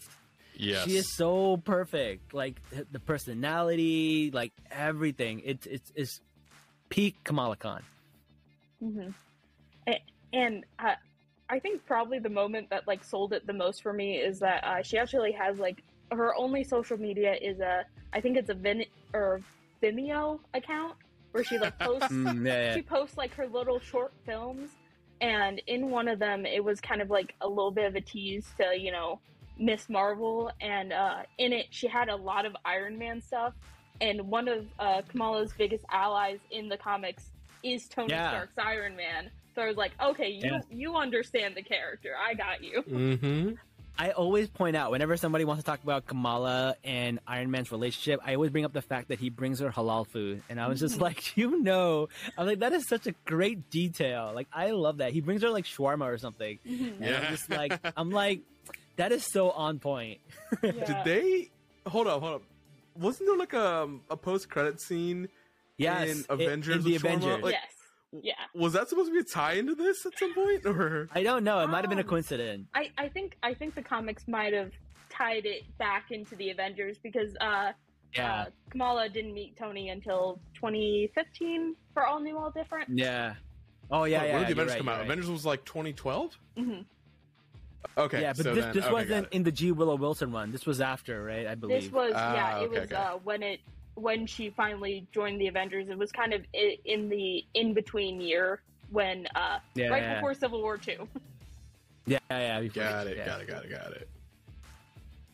Yes. 0.55 0.85
She 0.85 0.97
is 0.97 1.15
so 1.15 1.59
perfect. 1.59 2.33
Like 2.33 2.59
the 2.91 3.01
personality, 3.01 4.31
like 4.33 4.53
everything. 4.71 5.43
It's 5.45 5.67
it's 5.67 5.93
it's 5.95 6.21
peak 6.89 7.17
Kamala 7.23 7.57
Khan. 7.57 7.83
hmm 8.81 9.09
And, 9.87 9.99
and 10.33 10.65
uh, 10.79 10.95
I 11.53 11.59
think 11.59 11.85
probably 11.85 12.19
the 12.19 12.31
moment 12.31 12.71
that 12.71 12.89
like 12.89 13.05
sold 13.05 13.35
it 13.35 13.47
the 13.47 13.53
most 13.53 13.83
for 13.83 13.93
me 13.93 14.17
is 14.17 14.39
that 14.39 14.65
uh, 14.65 14.83
she 14.83 14.97
actually 14.97 15.33
has 15.33 15.59
like 15.59 15.83
her 16.11 16.35
only 16.35 16.65
social 16.65 16.97
media 16.99 17.35
is 17.35 17.61
a 17.61 17.85
I 18.15 18.21
think 18.23 18.39
it's 18.39 18.49
a 18.49 18.55
Vine 18.55 18.87
or 19.13 19.43
Vimeo 19.83 20.41
account 20.55 20.95
where 21.33 21.45
she 21.45 21.59
like 21.59 21.79
posts 21.79 22.09
Mm, 22.13 22.47
yeah, 22.47 22.63
yeah. 22.63 22.75
she 22.75 22.81
posts 22.83 23.19
like 23.19 23.35
her 23.35 23.47
little 23.47 23.79
short 23.81 24.13
films 24.25 24.71
and 25.21 25.61
in 25.67 25.91
one 25.91 26.09
of 26.09 26.19
them 26.19 26.47
it 26.47 26.65
was 26.65 26.81
kind 26.81 27.03
of 27.03 27.11
like 27.11 27.35
a 27.43 27.49
little 27.49 27.71
bit 27.71 27.85
of 27.85 27.95
a 27.97 28.01
tease 28.01 28.47
to 28.59 28.75
you 28.75 28.91
know 28.91 29.21
miss 29.59 29.91
marvel 29.91 30.51
and 30.63 30.91
uh, 30.93 31.19
in 31.37 31.53
it 31.53 31.67
she 31.71 31.87
had 31.87 32.09
a 32.09 32.17
lot 32.17 32.47
of 32.47 32.57
iron 32.65 32.97
man 32.99 33.21
stuff 33.21 33.53
and 34.01 34.23
one 34.23 34.49
of 34.49 34.65
uh, 34.79 35.03
kamala's 35.11 35.53
biggest 35.59 35.85
allies 35.91 36.39
in 36.51 36.69
the 36.71 36.79
comics 36.79 37.25
is 37.63 37.89
tony 37.89 38.09
Yeah. 38.11 38.31
stark's 38.31 38.57
iron 38.59 38.97
man 38.97 39.31
so 39.55 39.63
i 39.63 39.67
was 39.69 39.77
like 39.77 39.93
okay 40.03 40.29
you 40.31 40.51
Yeah. 40.51 40.61
you 40.71 40.97
understand 40.97 41.55
the 41.57 41.63
character 41.63 42.11
i 42.19 42.35
got 42.35 42.63
you 42.63 42.83
Mm-hmm. 42.83 43.51
I 43.99 44.13
always 44.13 44.49
point 44.49 44.75
out 44.75 44.91
whenever 44.91 45.19
somebody 45.19 45.45
wants 45.45 45.63
to 45.63 45.67
talk 45.67 45.83
about 45.83 46.07
Kamala 46.07 46.77
and 46.83 47.21
Iron 47.27 47.51
Man's 47.51 47.71
relationship, 47.71 48.21
I 48.25 48.35
always 48.37 48.51
bring 48.51 48.65
up 48.65 48.73
the 48.73 48.81
fact 48.81 49.09
that 49.09 49.19
he 49.21 49.29
brings 49.29 49.61
her 49.61 49.69
halal 49.69 50.07
food, 50.09 50.43
and 50.49 50.59
I 50.59 50.67
was 50.69 50.81
just 50.81 50.99
like, 51.07 51.37
you 51.37 51.63
know, 51.63 52.09
I'm 52.39 52.47
like 52.47 52.61
that 52.61 52.73
is 52.73 52.89
such 52.89 53.07
a 53.07 53.13
great 53.27 53.69
detail. 53.69 54.33
Like 54.35 54.49
I 54.51 54.71
love 54.71 54.97
that 54.97 55.13
he 55.13 55.21
brings 55.21 55.43
her 55.43 55.51
like 55.51 55.67
shawarma 55.67 56.07
or 56.07 56.17
something, 56.17 56.59
and 56.65 56.97
Yeah. 57.01 57.19
I'm 57.21 57.33
just 57.37 57.51
like, 57.51 57.79
I'm 57.95 58.11
like, 58.11 58.41
that 58.97 59.13
is 59.13 59.31
so 59.31 59.51
on 59.51 59.79
point. 59.79 60.21
Did 60.63 60.97
they? 61.05 61.51
Hold 61.87 62.07
up, 62.07 62.23
hold 62.23 62.35
up. 62.37 62.43
Wasn't 62.99 63.29
there 63.29 63.37
like 63.37 63.53
a 63.53 63.91
a 64.11 64.17
post 64.17 64.49
credit 64.49 64.81
scene? 64.81 65.29
Yes, 65.77 66.09
In 66.09 66.19
it- 66.21 66.27
Avengers 66.31 66.77
in 66.77 66.83
the 66.85 66.93
with 66.95 67.05
Avengers. 67.05 67.43
like- 67.43 67.53
yes 67.53 67.73
yeah 68.21 68.35
Was 68.55 68.75
that 68.75 68.89
supposed 68.89 69.09
to 69.09 69.13
be 69.15 69.21
a 69.21 69.25
tie 69.25 69.55
into 69.55 69.75
this 69.75 70.05
at 70.05 70.19
some 70.19 70.35
point, 70.35 70.67
or? 70.67 71.09
I 71.15 71.23
don't 71.23 71.45
know. 71.45 71.61
It 71.61 71.69
might 71.69 71.81
have 71.83 71.89
been 71.91 71.99
a 71.99 72.03
Um, 72.03 72.09
coincidence. 72.09 72.69
I, 72.75 72.91
I 72.99 73.09
think 73.09 73.37
I 73.43 73.55
think 73.55 73.75
the 73.75 73.83
comics 73.83 74.29
might 74.29 74.53
have 74.53 74.73
tied 75.09 75.47
it 75.47 75.63
back 75.79 76.11
into 76.11 76.35
the 76.37 76.51
Avengers 76.51 76.99
because 77.03 77.35
uh, 77.41 77.73
Yeah, 78.15 78.33
uh, 78.35 78.45
Kamala 78.71 79.09
didn't 79.09 79.33
meet 79.35 79.57
Tony 79.57 79.89
until 79.91 80.39
2015 80.55 81.75
for 81.95 82.07
All 82.07 82.21
New 82.21 82.37
All 82.37 82.51
Different. 82.51 82.89
yeah. 82.91 83.35
Oh 83.91 84.05
yeah, 84.05 84.21
Wait, 84.23 84.29
yeah. 84.29 84.33
When 84.39 84.47
did 84.47 84.49
the 84.49 84.53
Avengers 84.53 84.73
right, 84.73 84.79
come 84.79 84.89
out? 84.89 84.97
right. 84.99 85.05
Avengers 85.05 85.31
was 85.31 85.45
like 85.47 85.65
2012. 85.65 86.39
hmm 86.57 86.73
Okay. 87.99 88.23
yeah, 88.23 88.33
but 88.33 88.45
so 88.45 88.55
this, 88.55 88.65
then- 88.65 88.75
this 88.75 88.85
okay, 88.85 88.93
wasn't 88.93 89.29
in 89.33 89.43
the 89.43 89.53
G 89.53 89.73
Willow 89.73 89.97
Wilson 89.97 90.33
one. 90.33 90.51
This 90.53 90.65
was 90.67 90.81
after, 90.81 91.23
right? 91.25 91.47
I 91.47 91.55
believe. 91.57 91.83
This 91.83 91.93
was 91.93 92.13
Ah, 92.15 92.35
yeah, 92.35 92.63
it 92.65 92.71
was 92.71 92.79
okay. 92.81 92.95
uh, 92.95 93.17
when 93.25 93.43
it 93.43 93.61
when 93.95 94.27
she 94.27 94.51
finally 94.51 95.07
joined 95.13 95.41
the 95.41 95.49
Avengers. 95.49 95.89
It 95.89 95.99
was 95.99 96.13
kind 96.13 96.33
of 96.33 96.43
in 96.85 97.09
the 97.09 97.45
in 97.55 97.75
between 97.75 98.21
year 98.21 98.61
when 98.91 99.27
uh, 99.35 99.59
yeah, 99.75 99.89
right 99.89 100.03
yeah. 100.03 100.15
before 100.17 100.35
Civil 100.35 100.63
War 100.63 100.79
Two. 100.79 101.09
Yeah, 102.05 102.19
yeah. 102.31 102.61
before- 102.61 102.83
Got 102.83 103.07
it. 103.07 103.17
yeah. 103.17 103.27
Got 103.27 103.41
it. 103.43 103.47
Got 103.49 103.65
it. 103.65 103.71
Got 103.71 103.93
it. 103.93 104.09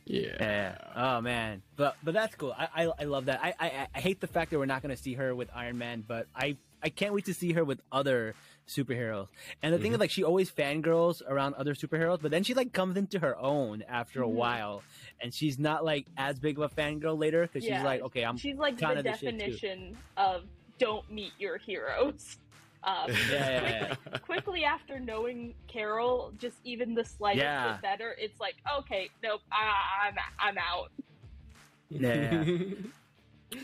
Yeah. 0.04 0.36
Yeah. 0.38 0.78
Oh 0.94 1.20
man, 1.22 1.62
but 1.76 1.96
but 2.02 2.12
that's 2.12 2.34
cool. 2.34 2.54
I 2.56 2.84
I, 2.84 2.92
I 3.00 3.04
love 3.04 3.24
that. 3.26 3.40
I, 3.42 3.54
I 3.58 3.86
I 3.94 4.00
hate 4.00 4.20
the 4.20 4.26
fact 4.26 4.50
that 4.50 4.58
we're 4.58 4.66
not 4.66 4.82
going 4.82 4.94
to 4.94 5.02
see 5.02 5.14
her 5.14 5.34
with 5.34 5.48
Iron 5.54 5.78
Man, 5.78 6.04
but 6.06 6.26
I 6.36 6.56
I 6.82 6.90
can't 6.90 7.14
wait 7.14 7.24
to 7.26 7.34
see 7.34 7.52
her 7.54 7.64
with 7.64 7.80
other 7.90 8.34
superheroes. 8.68 9.28
And 9.62 9.75
the 9.75 9.78
thing 9.78 9.92
is, 9.92 9.98
like, 9.98 10.10
she 10.10 10.25
always 10.25 10.50
fangirls 10.50 11.22
around 11.26 11.54
other 11.54 11.75
superheroes, 11.75 12.20
but 12.20 12.30
then 12.30 12.44
she 12.44 12.54
like 12.54 12.72
comes 12.72 12.96
into 12.96 13.18
her 13.18 13.37
own 13.38 13.82
after 13.88 14.22
a 14.22 14.28
Mhm. 14.28 14.34
while, 14.34 14.84
and 15.20 15.32
she's 15.34 15.58
not 15.58 15.84
like 15.84 16.06
as 16.16 16.38
big 16.38 16.58
of 16.58 16.70
a 16.70 16.75
fangirl 16.75 17.18
later 17.18 17.42
because 17.42 17.64
Yeah. 17.64 17.75
she's 17.76 17.82
like, 17.82 18.02
okay, 18.02 18.25
I'm 18.25 18.37
She's 18.38 18.56
like 18.56 18.76
kinda 18.78 19.02
the 19.02 19.02
the 19.02 19.12
shit, 19.12 19.38
too. 19.38 19.60
definition 19.60 20.02
of 20.16 20.44
don't 20.78 21.10
meet 21.10 21.34
your 21.38 21.58
heroes. 21.58 22.38
Um, 22.84 23.10
Yeah, 23.28 23.60
yeah, 23.60 23.94
quickly 24.22 24.64
after 24.64 25.00
knowing 25.00 25.54
Carol, 25.66 26.32
just 26.38 26.60
even 26.64 26.94
the 26.94 27.04
slightest 27.04 27.44
Yeah. 27.44 27.62
bit 27.62 27.82
better, 27.82 28.14
it's 28.18 28.38
like, 28.40 28.54
okay, 28.78 29.10
nope, 29.22 29.40
I, 29.52 29.72
I'm 30.06 30.14
I'm 30.38 30.58
out. 30.58 30.92
Yeah. 31.90 32.44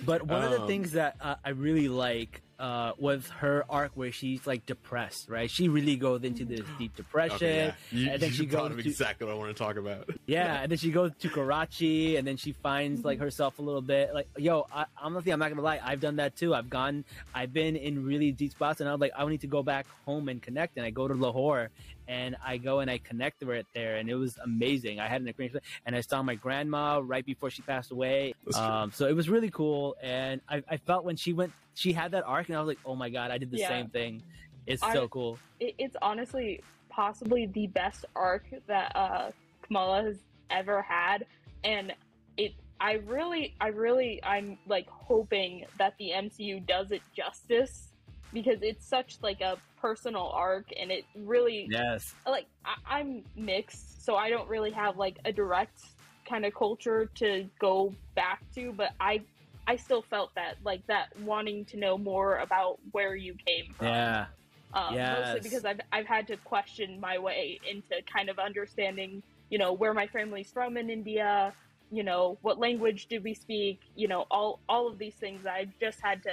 But 0.02 0.26
one 0.26 0.42
of 0.42 0.50
the 0.50 0.61
Um, 0.61 0.66
things 0.66 0.92
that 0.92 1.16
uh, 1.20 1.37
I 1.44 1.50
really 1.50 1.88
like 1.88 2.43
uh, 2.64 2.92
was 2.98 3.28
her 3.28 3.64
arc 3.68 3.92
where 3.94 4.10
she's 4.10 4.46
like 4.46 4.64
depressed, 4.64 5.28
right? 5.28 5.50
She 5.50 5.68
really 5.68 5.96
goes 5.96 6.22
into 6.24 6.44
this 6.46 6.62
deep 6.78 6.96
depression. 6.96 7.36
Okay, 7.36 7.56
yeah. 7.90 7.98
You, 7.98 8.10
and 8.12 8.20
then 8.22 8.30
she 8.30 8.46
goes 8.46 8.70
to- 8.72 8.78
exactly 8.88 9.26
what 9.26 9.34
I 9.34 9.38
want 9.38 9.54
to 9.56 9.62
talk 9.62 9.76
about. 9.76 10.08
Yeah, 10.26 10.62
and 10.62 10.70
then 10.70 10.78
she 10.78 10.90
goes 10.90 11.10
to 11.20 11.28
Karachi, 11.28 12.16
and 12.16 12.26
then 12.26 12.36
she 12.38 12.52
finds 12.52 13.04
like 13.04 13.16
Mm-hmm. 13.18 13.24
herself 13.24 13.58
a 13.58 13.62
little 13.62 13.82
bit. 13.82 14.14
Like, 14.14 14.28
yo, 14.38 14.66
I, 14.72 14.86
honestly, 15.00 15.30
I'm 15.32 15.38
not 15.38 15.50
gonna 15.50 15.60
lie, 15.62 15.80
I've 15.84 16.00
done 16.00 16.16
that 16.16 16.34
too. 16.36 16.54
I've 16.54 16.70
gone, 16.70 17.04
I've 17.34 17.52
been 17.52 17.76
in 17.76 18.04
really 18.04 18.32
deep 18.32 18.52
spots, 18.52 18.80
and 18.80 18.88
I'm 18.88 18.98
like, 18.98 19.12
I 19.16 19.24
need 19.26 19.42
to 19.42 19.46
go 19.46 19.62
back 19.62 19.86
home 20.06 20.28
and 20.30 20.40
connect. 20.40 20.76
And 20.78 20.86
I 20.86 20.90
go 20.90 21.06
to 21.06 21.14
Lahore, 21.14 21.68
and 22.08 22.36
I 22.44 22.56
go 22.56 22.80
and 22.80 22.90
I 22.90 22.98
connect 22.98 23.42
with 23.44 23.56
it 23.58 23.66
there, 23.74 23.96
and 23.96 24.08
it 24.08 24.14
was 24.14 24.38
amazing. 24.42 24.98
I 25.00 25.06
had 25.08 25.20
an 25.20 25.28
experience, 25.28 25.56
and 25.86 25.94
I 25.94 26.00
saw 26.00 26.22
my 26.22 26.34
grandma 26.34 27.00
right 27.04 27.24
before 27.26 27.50
she 27.50 27.60
passed 27.62 27.90
away. 27.92 28.34
Um, 28.56 28.90
so 28.92 29.06
it 29.06 29.14
was 29.14 29.28
really 29.28 29.50
cool, 29.50 29.94
and 30.02 30.40
I, 30.48 30.62
I 30.68 30.76
felt 30.78 31.04
when 31.04 31.16
she 31.16 31.32
went, 31.34 31.52
she 31.75 31.93
had 31.93 32.13
that 32.13 32.25
arc, 32.26 32.49
and 32.49 32.56
I 32.56 32.60
was 32.60 32.69
like, 32.69 32.78
oh 32.84 32.95
my 32.95 33.10
god, 33.10 33.30
I 33.30 33.39
did 33.39 33.50
the 33.50 33.58
Yeah. 33.58 33.69
same 33.69 33.89
thing. 33.89 34.23
It's 34.67 34.82
I- 34.82 34.93
so 34.93 35.08
cool. 35.08 35.39
It, 35.60 35.75
it's 35.78 35.97
honestly 36.02 36.63
possibly 36.89 37.47
the 37.47 37.67
best 37.69 38.04
arc 38.15 38.45
that 38.67 38.93
uh, 38.97 39.30
Kamala 39.63 40.02
has 40.02 40.19
ever 40.50 40.82
had, 40.82 41.26
and 41.63 41.93
it. 42.37 42.54
I 42.80 42.95
really, 43.06 43.54
I 43.60 43.69
really, 43.69 44.21
I'm 44.25 44.58
like 44.67 44.89
hoping 44.89 45.65
that 45.78 45.95
the 45.99 46.10
MCU 46.10 46.67
does 46.67 46.91
it 46.91 47.02
justice 47.17 47.89
because 48.32 48.63
it's 48.63 48.84
such 48.84 49.17
like 49.23 49.41
a 49.41 49.56
personal 49.80 50.28
arc, 50.34 50.67
and 50.78 50.91
it 50.91 51.04
really 51.17 51.69
Yes. 51.71 52.15
like 52.26 52.47
I, 52.65 52.99
I'm 52.99 53.23
mixed, 53.37 54.04
so 54.04 54.17
I 54.17 54.28
don't 54.28 54.49
really 54.49 54.73
have 54.73 54.97
like 54.97 55.19
a 55.25 55.32
direct 55.32 55.80
kind 56.28 56.45
of 56.45 56.52
culture 56.54 57.06
to 57.17 57.49
go 57.60 57.95
back 58.17 58.43
to, 58.56 58.73
but 58.73 58.91
I 59.00 59.23
I 59.66 59.76
still 59.76 60.02
felt 60.02 60.34
that 60.34 60.56
like 60.64 60.86
that 60.86 61.08
wanting 61.20 61.64
to 61.66 61.76
know 61.76 61.96
more 61.98 62.38
about 62.38 62.78
where 62.92 63.14
you 63.14 63.34
came 63.46 63.72
from. 63.74 63.88
Yeah. 63.88 64.26
Um, 64.72 64.94
Yes. 64.94 65.18
Mostly 65.18 65.40
because 65.40 65.64
I've 65.64 65.80
I've 65.92 66.06
had 66.06 66.26
to 66.28 66.36
question 66.38 67.00
my 67.00 67.18
way 67.18 67.60
into 67.68 68.02
kind 68.12 68.28
of 68.28 68.38
understanding, 68.38 69.22
you 69.50 69.58
know, 69.58 69.72
where 69.72 69.94
my 69.94 70.06
family's 70.06 70.50
from 70.50 70.76
in 70.76 70.90
India, 70.90 71.52
you 71.90 72.02
know, 72.02 72.38
what 72.42 72.58
language 72.58 73.06
do 73.06 73.20
we 73.20 73.34
speak, 73.34 73.80
you 73.94 74.08
know, 74.08 74.26
all 74.30 74.60
all 74.68 74.88
of 74.88 74.98
these 74.98 75.14
things. 75.14 75.46
I've 75.46 75.70
just 75.80 76.00
had 76.00 76.22
to 76.24 76.32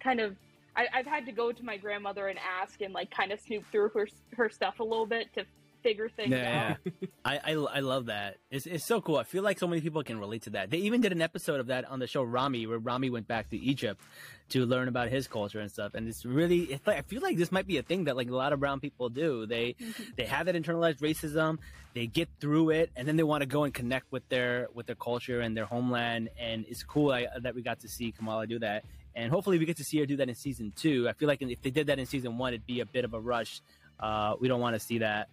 kind 0.00 0.20
of 0.20 0.36
I, 0.76 0.86
I've 0.92 1.06
had 1.06 1.26
to 1.26 1.32
go 1.32 1.52
to 1.52 1.64
my 1.64 1.76
grandmother 1.76 2.28
and 2.28 2.38
ask 2.38 2.80
and 2.80 2.92
like 2.92 3.10
kind 3.10 3.32
of 3.32 3.40
snoop 3.40 3.64
through 3.70 3.90
her 3.90 4.08
her 4.36 4.50
stuff 4.50 4.80
a 4.80 4.84
little 4.84 5.06
bit 5.06 5.32
to 5.34 5.44
figure 5.86 6.08
things 6.08 6.30
Yeah, 6.30 6.76
out. 6.84 6.92
I, 7.24 7.52
I 7.52 7.52
I 7.52 7.80
love 7.80 8.06
that. 8.06 8.36
It's 8.50 8.66
it's 8.66 8.84
so 8.84 9.00
cool. 9.00 9.16
I 9.16 9.24
feel 9.24 9.42
like 9.42 9.58
so 9.58 9.66
many 9.66 9.80
people 9.80 10.02
can 10.02 10.18
relate 10.18 10.42
to 10.42 10.50
that. 10.50 10.70
They 10.70 10.78
even 10.78 11.00
did 11.00 11.12
an 11.12 11.22
episode 11.22 11.60
of 11.60 11.68
that 11.68 11.84
on 11.84 11.98
the 12.00 12.06
show 12.06 12.22
Rami, 12.22 12.66
where 12.66 12.78
Rami 12.78 13.10
went 13.10 13.28
back 13.28 13.50
to 13.50 13.56
Egypt 13.56 14.00
to 14.48 14.64
learn 14.64 14.88
about 14.88 15.08
his 15.08 15.26
culture 15.26 15.58
and 15.60 15.70
stuff. 15.70 15.94
And 15.94 16.08
it's 16.08 16.24
really, 16.24 16.60
it's 16.64 16.86
like 16.86 16.98
I 16.98 17.02
feel 17.02 17.20
like 17.22 17.36
this 17.36 17.50
might 17.50 17.66
be 17.66 17.78
a 17.78 17.82
thing 17.82 18.04
that 18.04 18.16
like 18.16 18.28
a 18.30 18.34
lot 18.34 18.52
of 18.52 18.60
brown 18.60 18.80
people 18.80 19.08
do. 19.08 19.46
They 19.46 19.76
they 20.16 20.24
have 20.26 20.46
that 20.46 20.54
internalized 20.54 20.98
racism. 21.00 21.58
They 21.94 22.06
get 22.06 22.28
through 22.40 22.70
it, 22.70 22.90
and 22.96 23.06
then 23.08 23.16
they 23.16 23.22
want 23.22 23.42
to 23.42 23.46
go 23.46 23.64
and 23.64 23.72
connect 23.72 24.10
with 24.12 24.28
their 24.28 24.68
with 24.74 24.86
their 24.86 24.96
culture 24.96 25.40
and 25.40 25.56
their 25.56 25.66
homeland. 25.66 26.30
And 26.38 26.64
it's 26.68 26.82
cool 26.82 27.12
I, 27.12 27.26
that 27.40 27.54
we 27.54 27.62
got 27.62 27.80
to 27.80 27.88
see 27.88 28.12
Kamala 28.12 28.46
do 28.46 28.58
that. 28.58 28.84
And 29.14 29.30
hopefully, 29.32 29.58
we 29.58 29.64
get 29.64 29.78
to 29.78 29.84
see 29.84 29.98
her 30.00 30.06
do 30.06 30.16
that 30.18 30.28
in 30.28 30.34
season 30.34 30.72
two. 30.76 31.08
I 31.08 31.14
feel 31.14 31.26
like 31.28 31.40
if 31.40 31.62
they 31.62 31.70
did 31.70 31.86
that 31.86 31.98
in 31.98 32.04
season 32.04 32.36
one, 32.36 32.52
it'd 32.52 32.66
be 32.66 32.80
a 32.80 32.86
bit 32.86 33.04
of 33.06 33.14
a 33.14 33.20
rush. 33.20 33.62
Uh, 33.98 34.34
we 34.38 34.46
don't 34.46 34.60
want 34.60 34.74
to 34.74 34.80
see 34.80 34.98
that 34.98 35.28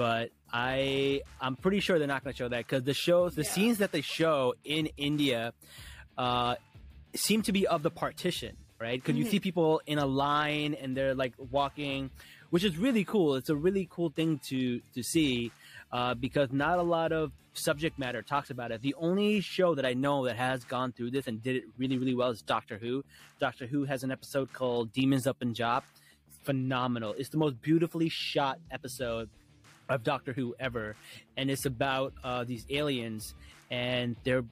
but 0.00 0.30
I 0.50 1.20
I'm 1.42 1.56
pretty 1.56 1.80
sure 1.80 1.98
they're 1.98 2.08
not 2.08 2.24
going 2.24 2.32
to 2.32 2.38
show 2.42 2.48
that 2.48 2.62
because 2.66 2.84
the 2.84 2.94
shows, 2.94 3.34
the 3.34 3.42
Yeah. 3.42 3.50
scenes 3.54 3.78
that 3.82 3.92
they 3.92 4.00
show 4.00 4.54
in 4.64 4.88
India, 4.96 5.52
uh, 6.16 6.54
seem 7.14 7.42
to 7.42 7.52
be 7.52 7.66
of 7.66 7.82
the 7.82 7.90
partition, 7.90 8.56
right? 8.78 8.98
Because 8.98 9.16
you 9.18 9.26
Mhm. 9.26 9.30
see 9.30 9.40
people 9.40 9.82
in 9.86 9.98
a 9.98 10.06
line 10.06 10.72
and 10.72 10.96
they're 10.96 11.14
like 11.14 11.34
walking, 11.50 12.08
which 12.48 12.64
is 12.64 12.78
really 12.78 13.04
cool. 13.04 13.34
It's 13.34 13.50
a 13.50 13.56
really 13.66 13.86
cool 13.90 14.08
thing 14.08 14.40
to 14.48 14.80
to 14.96 15.02
see 15.02 15.52
uh, 15.92 16.14
because 16.14 16.48
not 16.50 16.78
a 16.78 16.82
lot 16.96 17.12
of 17.12 17.32
subject 17.52 17.98
matter 17.98 18.22
talks 18.22 18.48
about 18.48 18.70
it. 18.72 18.80
The 18.80 18.94
only 18.94 19.42
show 19.42 19.74
that 19.74 19.84
I 19.84 19.92
know 19.92 20.24
that 20.24 20.36
has 20.36 20.64
gone 20.64 20.92
through 20.92 21.10
this 21.10 21.26
and 21.26 21.42
did 21.42 21.56
it 21.56 21.64
really 21.76 21.98
really 21.98 22.14
well 22.14 22.30
is 22.30 22.40
Doctor 22.40 22.78
Who. 22.78 23.04
Doctor 23.38 23.66
Who 23.66 23.84
has 23.84 24.02
an 24.02 24.10
episode 24.10 24.48
called 24.54 24.94
Demons 24.94 25.26
of 25.26 25.36
the 25.38 25.44
Punjab. 25.44 25.82
Phenomenal! 26.48 27.12
It's 27.18 27.28
the 27.28 27.36
most 27.36 27.60
beautifully 27.60 28.08
shot 28.08 28.58
episode 28.70 29.28
of 29.90 30.02
Doctor 30.04 30.32
Who 30.32 30.54
ever, 30.58 30.96
and 31.36 31.50
it's 31.50 31.66
about 31.66 32.14
uh, 32.24 32.44
these 32.44 32.64
aliens 32.70 33.34
and 33.70 34.16
they're 34.24 34.44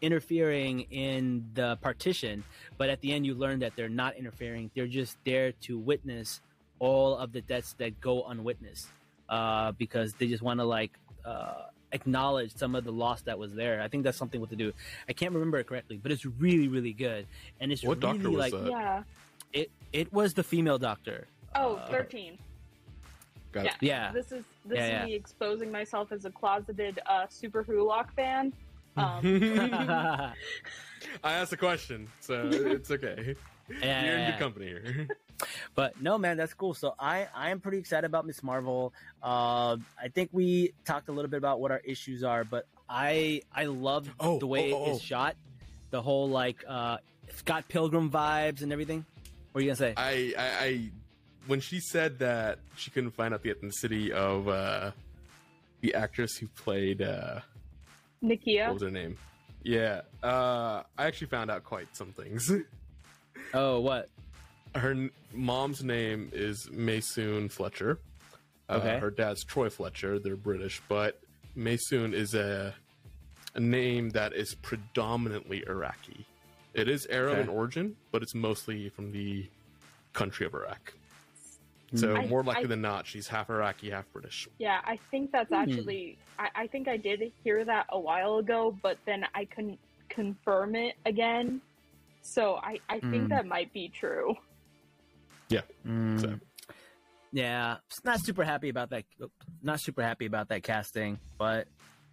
interfering 0.00 0.80
in 0.90 1.44
the 1.54 1.76
partition. 1.80 2.44
But 2.76 2.88
at 2.90 3.00
the 3.00 3.12
end, 3.12 3.26
you 3.26 3.34
learn 3.34 3.60
that 3.60 3.76
they're 3.76 3.88
not 3.88 4.16
interfering; 4.16 4.70
they're 4.74 4.86
just 4.86 5.16
there 5.24 5.52
to 5.62 5.78
witness 5.78 6.40
all 6.78 7.16
of 7.16 7.32
the 7.32 7.40
deaths 7.40 7.74
that 7.78 8.00
go 8.00 8.24
unwitnessed 8.24 8.88
uh, 9.28 9.72
because 9.72 10.14
they 10.14 10.26
just 10.26 10.42
want 10.42 10.58
to 10.60 10.64
like 10.64 10.92
uh, 11.24 11.66
acknowledge 11.92 12.54
some 12.56 12.74
of 12.74 12.84
the 12.84 12.92
loss 12.92 13.22
that 13.22 13.38
was 13.38 13.54
there. 13.54 13.80
I 13.82 13.88
think 13.88 14.04
that's 14.04 14.18
something 14.18 14.40
what 14.40 14.50
to 14.50 14.56
do. 14.56 14.72
I 15.08 15.12
can't 15.12 15.32
remember 15.32 15.58
it 15.58 15.66
correctly, 15.66 15.98
but 16.02 16.10
it's 16.10 16.24
really, 16.26 16.68
really 16.68 16.92
good, 16.92 17.26
and 17.60 17.70
it's 17.70 17.82
What 17.82 18.02
really 18.02 18.18
doctor 18.18 18.30
was 18.30 18.38
like 18.38 18.52
that? 18.52 18.70
Yeah. 18.70 19.02
it. 19.52 19.70
It 19.92 20.12
was 20.12 20.34
the 20.34 20.42
female 20.44 20.78
doctor. 20.78 21.26
Oh, 21.54 21.74
Uh, 21.76 21.90
13. 21.90 22.38
Got 23.52 23.64
Yeah. 23.64 23.70
it. 23.72 23.76
Yeah. 23.82 24.12
This 24.12 24.32
is 24.32 24.44
this 24.64 24.76
Yeah, 24.78 24.84
is 24.84 24.90
yeah. 24.90 25.04
me 25.06 25.14
exposing 25.14 25.70
myself 25.72 26.12
as 26.12 26.24
a 26.24 26.30
closeted 26.30 26.98
uh, 27.06 27.26
Superwholock 27.26 28.10
fan. 28.14 28.52
Um, 28.96 29.22
I 31.24 31.32
asked 31.34 31.52
a 31.52 31.56
question, 31.56 32.08
so 32.20 32.48
it's 32.52 32.90
okay. 32.90 33.36
You're 33.68 33.76
in 33.78 33.82
yeah. 33.82 34.30
good 34.32 34.38
company 34.40 34.66
here. 34.66 35.08
But 35.74 36.02
no, 36.02 36.18
man, 36.18 36.36
that's 36.36 36.52
cool. 36.52 36.74
So 36.74 36.94
I 36.98 37.26
I 37.34 37.48
am 37.48 37.60
pretty 37.60 37.78
excited 37.78 38.04
about 38.04 38.26
Miss 38.26 38.42
Marvel. 38.42 38.92
Uh, 39.22 39.78
I 39.98 40.08
think 40.12 40.28
we 40.32 40.74
talked 40.84 41.08
a 41.08 41.12
little 41.12 41.30
bit 41.30 41.38
about 41.38 41.60
what 41.60 41.70
our 41.70 41.80
issues 41.82 42.22
are, 42.22 42.44
but 42.44 42.66
I 42.90 43.40
I 43.54 43.64
love 43.64 44.10
Oh, 44.20 44.38
the 44.38 44.46
way 44.46 44.70
oh, 44.74 44.76
oh, 44.84 44.90
it's 44.90 44.96
oh. 44.96 44.98
shot, 44.98 45.36
the 45.90 46.02
whole 46.02 46.28
like 46.28 46.62
uh, 46.68 46.98
Scott 47.36 47.64
Pilgrim 47.68 48.10
vibes 48.10 48.60
and 48.60 48.70
everything. 48.70 49.06
What 49.52 49.60
are 49.60 49.62
you 49.62 49.68
gonna 49.68 49.76
say? 49.76 49.94
I, 49.96 50.34
I, 50.36 50.64
I, 50.64 50.90
when 51.50 51.60
she 51.60 51.80
said 51.80 52.20
that 52.20 52.58
she 52.76 52.90
couldn't 52.92 53.10
find 53.10 53.34
out 53.34 53.42
the 53.42 53.52
ethnicity 53.52 54.10
of 54.10 54.46
uh, 54.48 54.92
the 55.80 55.94
actress 55.94 56.36
who 56.36 56.46
played, 56.48 57.02
uh, 57.02 57.40
what 58.20 58.40
Nakia. 58.40 58.72
was 58.72 58.82
her 58.82 58.90
name? 58.90 59.16
Yeah, 59.64 60.02
uh, 60.22 60.82
I 60.96 61.06
actually 61.06 61.26
found 61.26 61.50
out 61.50 61.64
quite 61.64 61.88
some 61.96 62.12
things. 62.12 62.50
oh, 63.54 63.80
what? 63.80 64.08
her 64.76 64.92
n- 64.92 65.10
mom's 65.34 65.82
name 65.82 66.30
is 66.32 66.68
Maysoon 66.72 67.50
Fletcher. 67.50 67.98
Uh, 68.68 68.74
Okay. 68.74 68.98
Her 69.00 69.10
dad's 69.10 69.42
Troy 69.44 69.68
Fletcher. 69.68 70.20
They're 70.20 70.36
British, 70.36 70.80
but 70.88 71.20
Maysoon 71.56 72.14
is 72.14 72.34
a 72.34 72.72
a 73.56 73.60
name 73.60 74.10
that 74.10 74.32
is 74.32 74.54
predominantly 74.54 75.64
Iraqi. 75.66 76.24
It 76.72 76.88
is 76.88 77.04
Arab 77.10 77.32
Okay. 77.32 77.40
in 77.40 77.48
origin, 77.48 77.96
but 78.12 78.22
it's 78.22 78.32
mostly 78.36 78.88
from 78.90 79.10
the 79.10 79.48
country 80.12 80.46
of 80.46 80.54
Iraq. 80.54 80.94
So 81.94 82.14
I- 82.14 82.26
more 82.26 82.44
likely 82.44 82.64
I- 82.64 82.68
than 82.68 82.80
not, 82.82 83.06
she's 83.06 83.26
half 83.26 83.50
Iraqi, 83.50 83.90
half 83.90 84.10
British. 84.12 84.48
Yeah, 84.58 84.80
I 84.84 84.98
think 85.10 85.32
that's 85.32 85.48
Hmm. 85.48 85.54
actually. 85.56 86.18
I, 86.38 86.48
I 86.54 86.66
think 86.68 86.86
I 86.88 86.96
did 86.96 87.32
hear 87.42 87.64
that 87.64 87.86
a 87.90 87.98
while 87.98 88.38
ago, 88.38 88.76
but 88.82 88.98
then 89.06 89.24
I 89.34 89.44
couldn't 89.46 89.78
confirm 90.08 90.74
it 90.76 90.96
again. 91.04 91.60
So 92.22 92.56
I, 92.56 92.78
I 92.88 93.00
think 93.00 93.24
Mm. 93.24 93.28
that 93.30 93.46
might 93.46 93.72
be 93.72 93.88
true. 93.88 94.34
Mm, 95.86 96.20
So 96.20 96.38
Yeah, 97.32 97.78
not 98.04 98.20
super 98.20 98.44
happy 98.44 98.68
about 98.68 98.90
that. 98.90 99.04
Not 99.62 99.80
super 99.80 100.02
happy 100.02 100.26
about 100.26 100.48
that 100.48 100.62
casting, 100.62 101.18
but 101.38 101.66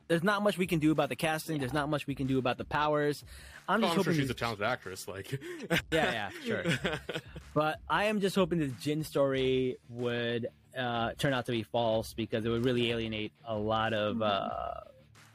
there's 0.07 0.23
not 0.23 0.41
much 0.43 0.57
we 0.57 0.67
can 0.67 0.79
do 0.79 0.91
about 0.91 1.09
the 1.09 1.15
casting. 1.15 1.59
There's 1.59 1.73
not 1.73 1.89
much 1.89 2.07
we 2.07 2.15
can 2.15 2.27
do 2.27 2.37
about 2.39 2.57
the 2.57 2.65
powers. 2.65 3.23
I'm 3.69 3.79
Oh, 3.83 3.87
just 3.87 3.91
I'm 3.91 3.95
sure 4.03 4.03
hoping 4.13 4.19
she's 4.21 4.29
a 4.29 4.33
talented 4.33 4.65
actress. 4.65 5.07
Like, 5.07 5.31
Yeah, 5.91 6.11
yeah, 6.11 6.29
sure. 6.45 6.63
But 7.53 7.79
I 7.89 8.05
am 8.05 8.21
just 8.21 8.35
hoping 8.35 8.59
the 8.59 8.67
Jinn 8.67 9.03
story 9.03 9.77
would 9.89 10.47
uh, 10.77 11.13
turn 11.17 11.33
out 11.33 11.47
to 11.47 11.51
be 11.51 11.63
false 11.63 12.13
because 12.13 12.45
it 12.45 12.49
would 12.49 12.63
really 12.65 12.91
alienate 12.91 13.31
a 13.47 13.55
lot 13.57 13.93
of 13.93 14.21
uh, 14.21 14.25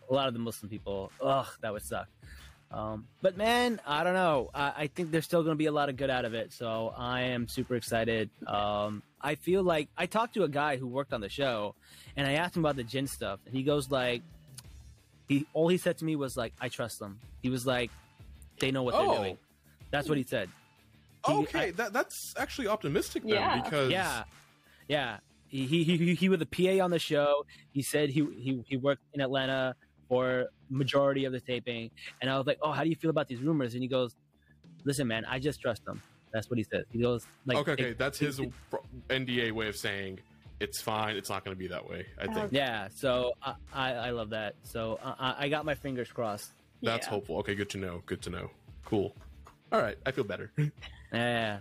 a 0.08 0.14
lot 0.14 0.28
of 0.28 0.34
the 0.34 0.38
Muslim 0.40 0.70
people. 0.70 1.10
Ugh, 1.20 1.46
that 1.62 1.72
would 1.72 1.82
suck. 1.82 2.06
Um, 2.70 3.06
but 3.20 3.36
man, 3.36 3.80
I 3.86 4.02
don't 4.04 4.14
know. 4.14 4.50
I, 4.54 4.72
I 4.76 4.86
think 4.86 5.10
there's 5.10 5.24
still 5.24 5.42
going 5.42 5.54
to 5.54 5.58
be 5.58 5.66
a 5.66 5.72
lot 5.72 5.88
of 5.90 5.96
good 5.96 6.10
out 6.10 6.24
of 6.24 6.32
it. 6.32 6.52
So 6.52 6.94
I 6.96 7.22
am 7.22 7.48
super 7.48 7.74
excited. 7.74 8.30
Um, 8.46 9.02
I 9.20 9.34
feel 9.34 9.62
like 9.64 9.88
I 9.96 10.06
talked 10.06 10.34
to 10.34 10.44
a 10.44 10.48
guy 10.48 10.76
who 10.76 10.86
worked 10.86 11.12
on 11.12 11.20
the 11.20 11.28
show, 11.28 11.74
and 12.16 12.26
I 12.26 12.34
asked 12.34 12.56
him 12.56 12.64
about 12.64 12.76
the 12.76 12.84
Jinn 12.84 13.08
stuff, 13.08 13.40
and 13.46 13.54
he 13.54 13.62
goes 13.62 13.90
like, 13.90 14.22
he 15.28 15.46
all 15.54 15.68
he 15.68 15.78
said 15.78 15.98
to 15.98 16.04
me 16.04 16.16
was 16.16 16.36
like, 16.36 16.52
"I 16.60 16.68
trust 16.68 16.98
them." 16.98 17.18
He 17.42 17.48
was 17.50 17.66
like, 17.66 17.90
"They 18.58 18.70
know 18.70 18.82
what 18.82 18.94
Oh. 18.94 19.08
they're 19.10 19.18
doing." 19.18 19.38
That's 19.90 20.08
what 20.08 20.18
he 20.18 20.24
said. 20.24 20.48
He- 21.26 21.32
okay, 21.32 21.58
I- 21.68 21.70
that 21.72 21.92
that's 21.92 22.34
actually 22.36 22.68
optimistic 22.68 23.22
then, 23.22 23.32
Yeah. 23.34 23.62
because 23.62 23.90
yeah, 23.90 24.24
yeah. 24.88 25.18
He, 25.48 25.66
he 25.66 25.84
he 25.84 26.14
he 26.14 26.28
was 26.30 26.40
a 26.40 26.46
PA 26.46 26.80
on 26.82 26.90
the 26.90 26.98
show. 26.98 27.44
He 27.72 27.82
said 27.82 28.08
he 28.10 28.24
he 28.38 28.64
he 28.66 28.76
worked 28.78 29.02
in 29.12 29.20
Atlanta 29.20 29.74
for 30.08 30.46
majority 30.70 31.24
of 31.26 31.32
the 31.32 31.40
taping, 31.40 31.90
and 32.20 32.30
I 32.30 32.38
was 32.38 32.46
like, 32.46 32.58
"Oh, 32.62 32.72
how 32.72 32.82
do 32.84 32.88
you 32.88 32.96
feel 32.96 33.10
about 33.10 33.28
these 33.28 33.40
rumors?" 33.40 33.74
And 33.74 33.82
he 33.82 33.88
goes, 33.88 34.16
"Listen, 34.84 35.06
man, 35.06 35.24
I 35.26 35.38
just 35.38 35.60
trust 35.60 35.84
them." 35.84 36.02
That's 36.32 36.48
what 36.48 36.56
he 36.58 36.64
says. 36.64 36.86
He 36.90 37.00
goes, 37.00 37.26
"Like, 37.44 37.58
okay, 37.58 37.72
okay, 37.72 37.90
it- 37.90 37.98
that's 37.98 38.20
it- 38.22 38.26
his 38.26 38.40
it- 38.40 38.50
NDA 39.10 39.52
way 39.52 39.68
of 39.68 39.76
saying 39.76 40.20
it's 40.62 40.80
fine. 40.80 41.16
It's 41.16 41.28
not 41.30 41.44
going 41.44 41.54
to 41.56 41.58
be 41.58 41.68
that 41.68 41.88
way. 41.88 42.06
I 42.20 42.26
think 42.32 42.52
yeah." 42.52 42.88
So 42.94 43.32
I, 43.42 43.54
I 43.72 43.92
I 43.94 44.10
love 44.10 44.30
that. 44.30 44.54
So 44.62 44.98
I 45.02 45.14
I- 45.18 45.36
I 45.44 45.48
got 45.48 45.64
my 45.64 45.74
fingers 45.74 46.10
crossed. 46.10 46.52
that's 46.82 47.06
Yeah. 47.06 47.10
hopeful. 47.10 47.36
Okay, 47.38 47.54
good 47.54 47.70
to 47.70 47.78
know. 47.78 48.02
Good 48.06 48.22
to 48.22 48.30
know. 48.30 48.50
Cool. 48.84 49.14
All 49.70 49.80
right, 49.80 49.96
I 50.06 50.10
feel 50.12 50.24
better. 50.24 50.50
Yeah. 51.12 51.58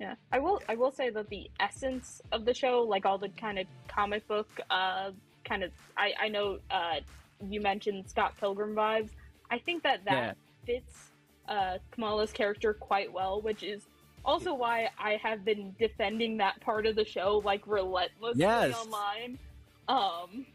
Yeah, 0.00 0.14
I 0.32 0.38
will. 0.38 0.60
I 0.68 0.74
will 0.74 0.90
say 0.90 1.10
that 1.10 1.28
the 1.28 1.50
essence 1.60 2.20
of 2.32 2.44
the 2.46 2.54
show, 2.54 2.80
like 2.82 3.04
all 3.06 3.18
the 3.18 3.28
kind 3.28 3.58
of 3.58 3.66
comic 3.86 4.26
book, 4.26 4.48
uh, 4.70 5.10
kind 5.44 5.62
of. 5.62 5.70
I 5.96 6.12
I 6.18 6.28
know 6.28 6.58
uh, 6.70 6.96
you 7.48 7.60
mentioned 7.60 8.08
Scott 8.08 8.32
Pilgrim 8.40 8.74
vibes. 8.74 9.10
I 9.50 9.58
think 9.58 9.82
that 9.84 10.04
that 10.06 10.36
fits 10.66 11.10
uh, 11.48 11.78
Kamala's 11.92 12.32
character 12.32 12.72
quite 12.74 13.12
well, 13.12 13.40
which 13.42 13.62
is 13.62 13.82
also 14.24 14.54
why 14.54 14.88
I 14.98 15.18
have 15.22 15.44
been 15.44 15.74
defending 15.78 16.36
that 16.38 16.60
part 16.60 16.86
of 16.86 16.96
the 16.96 17.04
show 17.04 17.42
like 17.44 17.66
relentlessly 17.66 18.40
Yes. 18.40 18.74
online. 18.74 19.38
Um, 19.88 20.46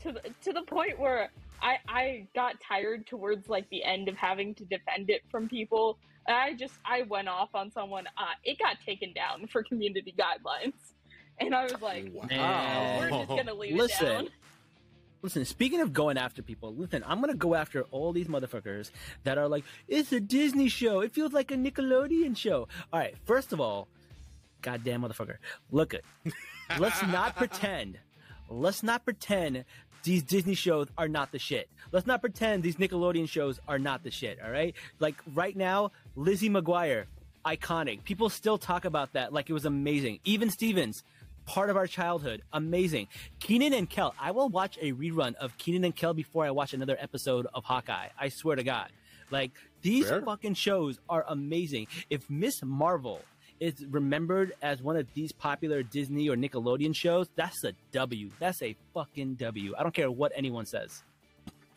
to 0.00 0.12
the, 0.12 0.22
to 0.44 0.52
the 0.52 0.62
point 0.62 0.98
where 0.98 1.30
I 1.62 1.76
I 1.88 2.26
got 2.34 2.54
tired 2.60 3.06
towards 3.06 3.48
like 3.48 3.68
the 3.70 3.84
end 3.84 4.08
of 4.08 4.16
having 4.16 4.54
to 4.54 4.64
defend 4.64 5.10
it 5.10 5.22
from 5.30 5.48
people. 5.48 5.98
And 6.26 6.36
I 6.36 6.54
just 6.54 6.74
I 6.84 7.02
went 7.02 7.28
off 7.28 7.50
on 7.54 7.70
someone. 7.70 8.06
Uh, 8.16 8.32
it 8.44 8.58
got 8.58 8.76
taken 8.84 9.12
down 9.12 9.46
for 9.48 9.62
community 9.62 10.14
guidelines, 10.18 10.72
and 11.38 11.54
I 11.54 11.64
was 11.64 11.80
like, 11.82 12.12
Man. 12.30 12.98
we're 12.98 13.10
just 13.10 13.28
gonna 13.28 13.54
leave 13.54 13.74
Listen. 13.74 14.06
it 14.06 14.10
down. 14.10 14.28
Listen, 15.22 15.44
speaking 15.44 15.80
of 15.80 15.92
going 15.92 16.16
after 16.16 16.42
people, 16.42 16.74
listen, 16.74 17.04
I'm 17.06 17.20
gonna 17.20 17.34
go 17.34 17.54
after 17.54 17.82
all 17.90 18.12
these 18.12 18.28
motherfuckers 18.28 18.90
that 19.24 19.36
are 19.36 19.48
like, 19.48 19.64
it's 19.86 20.12
a 20.12 20.20
Disney 20.20 20.68
show. 20.68 21.00
It 21.00 21.12
feels 21.12 21.32
like 21.32 21.50
a 21.50 21.56
Nickelodeon 21.56 22.36
show. 22.36 22.68
All 22.92 23.00
right, 23.00 23.14
first 23.24 23.52
of 23.52 23.60
all, 23.60 23.88
goddamn 24.62 25.02
motherfucker, 25.02 25.36
look 25.70 25.94
it. 25.94 26.04
Let's 26.78 27.02
not 27.02 27.36
pretend. 27.36 27.98
Let's 28.48 28.82
not 28.82 29.04
pretend 29.04 29.64
these 30.02 30.22
Disney 30.22 30.54
shows 30.54 30.88
are 30.96 31.08
not 31.08 31.32
the 31.32 31.38
shit. 31.38 31.68
Let's 31.92 32.06
not 32.06 32.22
pretend 32.22 32.62
these 32.62 32.76
Nickelodeon 32.76 33.28
shows 33.28 33.60
are 33.68 33.78
not 33.78 34.02
the 34.02 34.10
shit. 34.10 34.38
All 34.42 34.50
right, 34.50 34.74
like 35.00 35.16
right 35.34 35.56
now, 35.56 35.92
Lizzie 36.16 36.48
McGuire, 36.48 37.04
iconic. 37.44 38.04
People 38.04 38.30
still 38.30 38.56
talk 38.56 38.86
about 38.86 39.12
that 39.12 39.34
like 39.34 39.50
it 39.50 39.52
was 39.52 39.66
amazing. 39.66 40.20
Even 40.24 40.48
Stevens, 40.48 41.04
part 41.46 41.70
of 41.70 41.76
our 41.76 41.86
childhood, 41.86 42.42
amazing. 42.52 43.08
Kenan 43.38 43.72
and 43.72 43.88
Kel, 43.88 44.14
I 44.20 44.30
will 44.30 44.48
watch 44.48 44.78
a 44.80 44.92
rerun 44.92 45.34
of 45.36 45.56
Kenan 45.58 45.84
and 45.84 45.94
Kel 45.94 46.14
before 46.14 46.44
I 46.44 46.50
watch 46.50 46.72
another 46.74 46.96
episode 47.00 47.46
of 47.54 47.64
Hawkeye. 47.64 48.08
I 48.18 48.28
swear 48.28 48.56
to 48.56 48.62
God. 48.62 48.90
Like 49.30 49.52
these 49.82 50.08
Fair. 50.08 50.22
fucking 50.22 50.54
shows 50.54 50.98
are 51.08 51.24
amazing. 51.28 51.86
If 52.08 52.28
Miss 52.28 52.62
Marvel 52.64 53.20
is 53.60 53.84
remembered 53.90 54.52
as 54.62 54.82
one 54.82 54.96
of 54.96 55.06
these 55.14 55.32
popular 55.32 55.82
Disney 55.82 56.28
or 56.28 56.36
Nickelodeon 56.36 56.94
shows, 56.94 57.28
that's 57.36 57.62
a 57.64 57.74
W. 57.92 58.30
That's 58.40 58.62
a 58.62 58.74
fucking 58.94 59.34
W. 59.34 59.74
I 59.78 59.82
don't 59.82 59.94
care 59.94 60.10
what 60.10 60.32
anyone 60.34 60.66
says. 60.66 61.02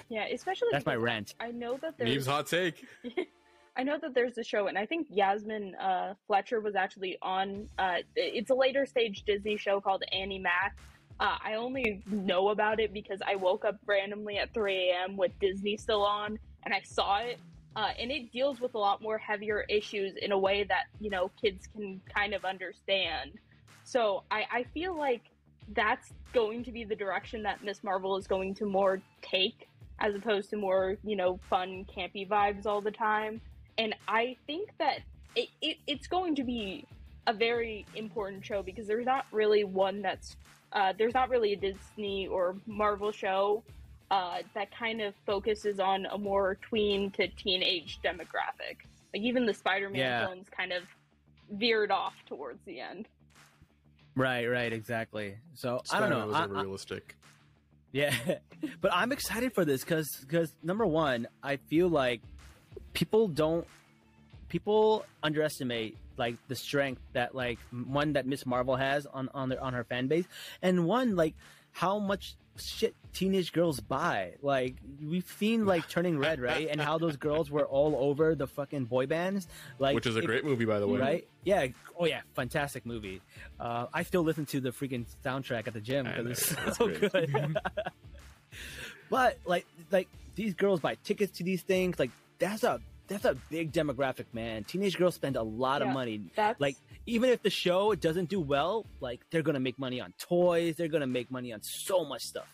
Yeah, 0.10 0.26
especially 0.26 0.67
That's 0.71 0.86
my 0.86 0.93
because 0.93 1.04
rant. 1.04 1.36
I 1.39 1.52
know 1.52 1.78
that 1.78 1.97
Memes 1.99 2.12
there's 2.12 2.28
hot 2.28 2.47
take. 2.47 2.86
I 3.76 3.84
know 3.84 3.98
that 4.00 4.14
there's 4.14 4.38
a 4.38 4.44
show, 4.44 4.68
and 4.68 4.78
I 4.78 4.86
think 4.86 5.12
Yasmeen 5.12 5.72
uh, 5.82 6.14
Fletcher 6.28 6.62
was 6.62 6.76
actually 6.76 7.18
on. 7.22 7.68
Uh, 7.80 7.98
it's 8.16 8.52
a 8.52 8.56
later 8.56 8.86
stage 8.86 9.24
Disney 9.26 9.58
show 9.58 9.82
called 9.82 10.04
Andi 10.14 10.42
Mack. 10.42 10.78
Uh, 11.20 11.38
I 11.44 11.56
only 11.56 12.04
know 12.06 12.50
about 12.50 12.80
it 12.80 12.94
because 12.94 13.20
I 13.26 13.36
woke 13.36 13.66
up 13.66 13.78
randomly 13.86 14.38
at 14.38 14.54
3 14.54 14.92
a.m. 14.92 15.18
with 15.18 15.32
Disney 15.40 15.78
still 15.78 16.04
on, 16.04 16.38
and 16.64 16.74
I 16.74 16.82
saw 16.84 17.20
it. 17.20 17.40
Uh, 17.76 17.90
and 18.00 18.12
it 18.12 18.32
deals 18.32 18.62
with 18.62 18.76
a 18.76 18.78
lot 18.78 19.02
more 19.02 19.18
heavier 19.18 19.66
issues 19.68 20.16
in 20.22 20.32
a 20.32 20.38
way 20.38 20.64
that 20.64 20.84
you 21.00 21.10
know 21.10 21.32
kids 21.42 21.68
can 21.68 22.00
kind 22.14 22.36
of 22.36 22.46
understand. 22.46 23.32
So 23.84 24.24
I, 24.30 24.46
I 24.52 24.64
feel 24.72 24.96
like 24.96 25.24
that's 25.74 26.14
going 26.32 26.64
to 26.66 26.72
be 26.72 26.84
the 26.84 26.96
direction 26.96 27.42
that 27.44 27.64
Miss 27.64 27.84
Marvel 27.84 28.18
is 28.18 28.28
going 28.28 28.54
to 28.56 28.66
more 28.66 29.02
take, 29.24 29.68
as 30.00 30.14
opposed 30.14 30.52
to 30.52 30.58
more 30.58 30.98
you 31.04 31.16
know 31.16 31.40
fun 31.50 31.86
campy 31.86 32.30
vibes 32.30 32.68
all 32.68 32.80
the 32.80 32.92
time 32.92 33.42
and 33.78 33.96
I 34.08 34.38
think 34.48 34.70
that 34.80 35.00
it, 35.36 35.50
it, 35.62 35.78
it's 35.88 36.08
going 36.08 36.36
to 36.36 36.44
be 36.44 36.86
a 37.28 37.34
very 37.34 37.86
important 37.96 38.46
show 38.46 38.62
because 38.62 38.86
there's 38.88 39.06
not 39.06 39.26
really 39.32 39.64
one 39.64 40.02
that's 40.02 40.36
uh, 40.74 40.92
there's 40.98 41.14
not 41.14 41.30
really 41.30 41.54
a 41.54 41.56
Disney 41.56 42.28
or 42.28 42.56
Marvel 42.66 43.12
show 43.12 43.64
uh, 44.12 44.40
that 44.56 44.76
kind 44.78 45.02
of 45.02 45.14
focuses 45.26 45.80
on 45.80 46.06
a 46.08 46.18
more 46.18 46.58
tween 46.62 47.12
to 47.12 47.28
teenage 47.28 48.00
demographic. 48.04 48.78
Like 49.14 49.22
even 49.24 49.46
the 49.46 49.54
Spider-Man 49.54 50.00
Yeah. 50.00 50.26
films 50.28 50.48
kind 50.56 50.72
of 50.72 50.84
veered 51.52 51.92
off 51.92 52.16
towards 52.28 52.60
the 52.66 52.80
end. 52.80 53.08
Right, 54.16 54.46
right, 54.48 54.72
exactly. 54.74 55.38
So 55.56 55.82
I 55.92 56.00
don't 56.00 56.10
Spider-Man 56.10 56.20
know. 56.20 56.28
Was 56.28 56.36
I- 56.36 56.46
never 56.48 56.96
I- 56.96 57.02
Yeah, 57.92 58.16
but 58.82 58.92
I'm 58.94 59.12
excited 59.12 59.54
for 59.54 59.66
this 59.66 59.84
because 59.84 60.08
because 60.22 60.56
number 60.64 60.86
one, 60.86 61.28
I 61.42 61.58
feel 61.58 61.88
like 61.90 62.22
people 62.93 63.27
don't 63.27 63.67
people 64.49 65.06
underestimate 65.23 65.97
like 66.17 66.36
the 66.47 66.56
strength 66.56 67.01
that 67.13 67.34
like 67.34 67.60
one 67.71 68.13
that 68.13 68.25
Miss 68.27 68.45
Marvel 68.45 68.75
has 68.75 69.06
on 69.06 69.29
on 69.34 69.49
their 69.49 69.62
on 69.62 69.73
her 69.73 69.84
fan 69.84 70.08
base, 70.08 70.25
and 70.62 70.86
one 70.86 71.15
like 71.15 71.34
how 71.71 71.97
much 71.99 72.36
shit 72.58 72.95
teenage 73.13 73.51
girls 73.51 73.79
buy. 73.79 74.34
Like 74.41 74.75
we've 75.03 75.25
seen 75.39 75.65
like 75.65 75.88
Turning 75.89 76.19
Red, 76.19 76.39
right? 76.39 76.67
And 76.69 76.79
how 76.79 76.97
those 76.97 77.17
girls 77.17 77.49
were 77.49 77.65
all 77.65 77.95
over 77.97 78.36
the 78.36 78.47
fucking 78.47 78.86
boy 78.86 79.08
bands. 79.08 79.47
Like 79.79 79.95
Which 79.95 80.06
is 80.06 80.15
a 80.15 80.21
great 80.21 80.45
movie, 80.45 80.65
by 80.65 80.79
the 80.79 80.88
way. 80.88 80.99
Right? 80.99 81.27
Yeah. 81.43 81.67
Oh 81.99 82.06
yeah, 82.06 82.21
fantastic 82.36 82.86
movie. 82.86 83.21
Uh, 83.60 83.88
I 83.93 84.03
still 84.03 84.23
listen 84.23 84.45
to 84.47 84.62
the 84.62 84.69
freaking 84.69 85.06
soundtrack 85.25 85.67
at 85.67 85.73
the 85.73 85.82
gym 85.82 86.06
because 86.06 86.27
it's 86.27 86.56
that's 86.56 86.77
so 86.77 86.88
great. 86.88 87.12
good. 87.12 87.58
but 89.10 89.39
like, 89.45 89.65
like 89.91 90.08
these 90.36 90.53
girls 90.53 90.79
buy 90.79 90.95
tickets 91.03 91.38
to 91.38 91.43
these 91.43 91.62
things. 91.62 91.97
Like 91.99 92.12
that's 92.39 92.63
a 92.63 92.80
that's 93.08 93.26
a 93.26 93.36
big 93.50 93.72
demographic, 93.72 94.26
man. 94.34 94.63
Teenage 94.63 94.98
girls 94.98 95.15
spend 95.15 95.36
a 95.36 95.43
lot 95.43 95.82
of 95.82 95.89
money. 95.89 96.22
That's 96.36 96.60
Like 96.60 96.78
even 97.06 97.30
if 97.30 97.43
the 97.43 97.50
show 97.50 97.93
doesn't 97.96 98.30
do 98.30 98.39
well, 98.39 98.86
like 99.02 99.19
they're 99.30 99.41
gonna 99.41 99.60
make 99.60 99.78
money 99.78 100.00
on 100.00 100.13
toys. 100.17 100.76
They're 100.78 100.88
gonna 100.88 101.08
make 101.08 101.30
money 101.30 101.52
on 101.54 101.62
so 101.62 102.06
much 102.06 102.22
stuff. 102.24 102.48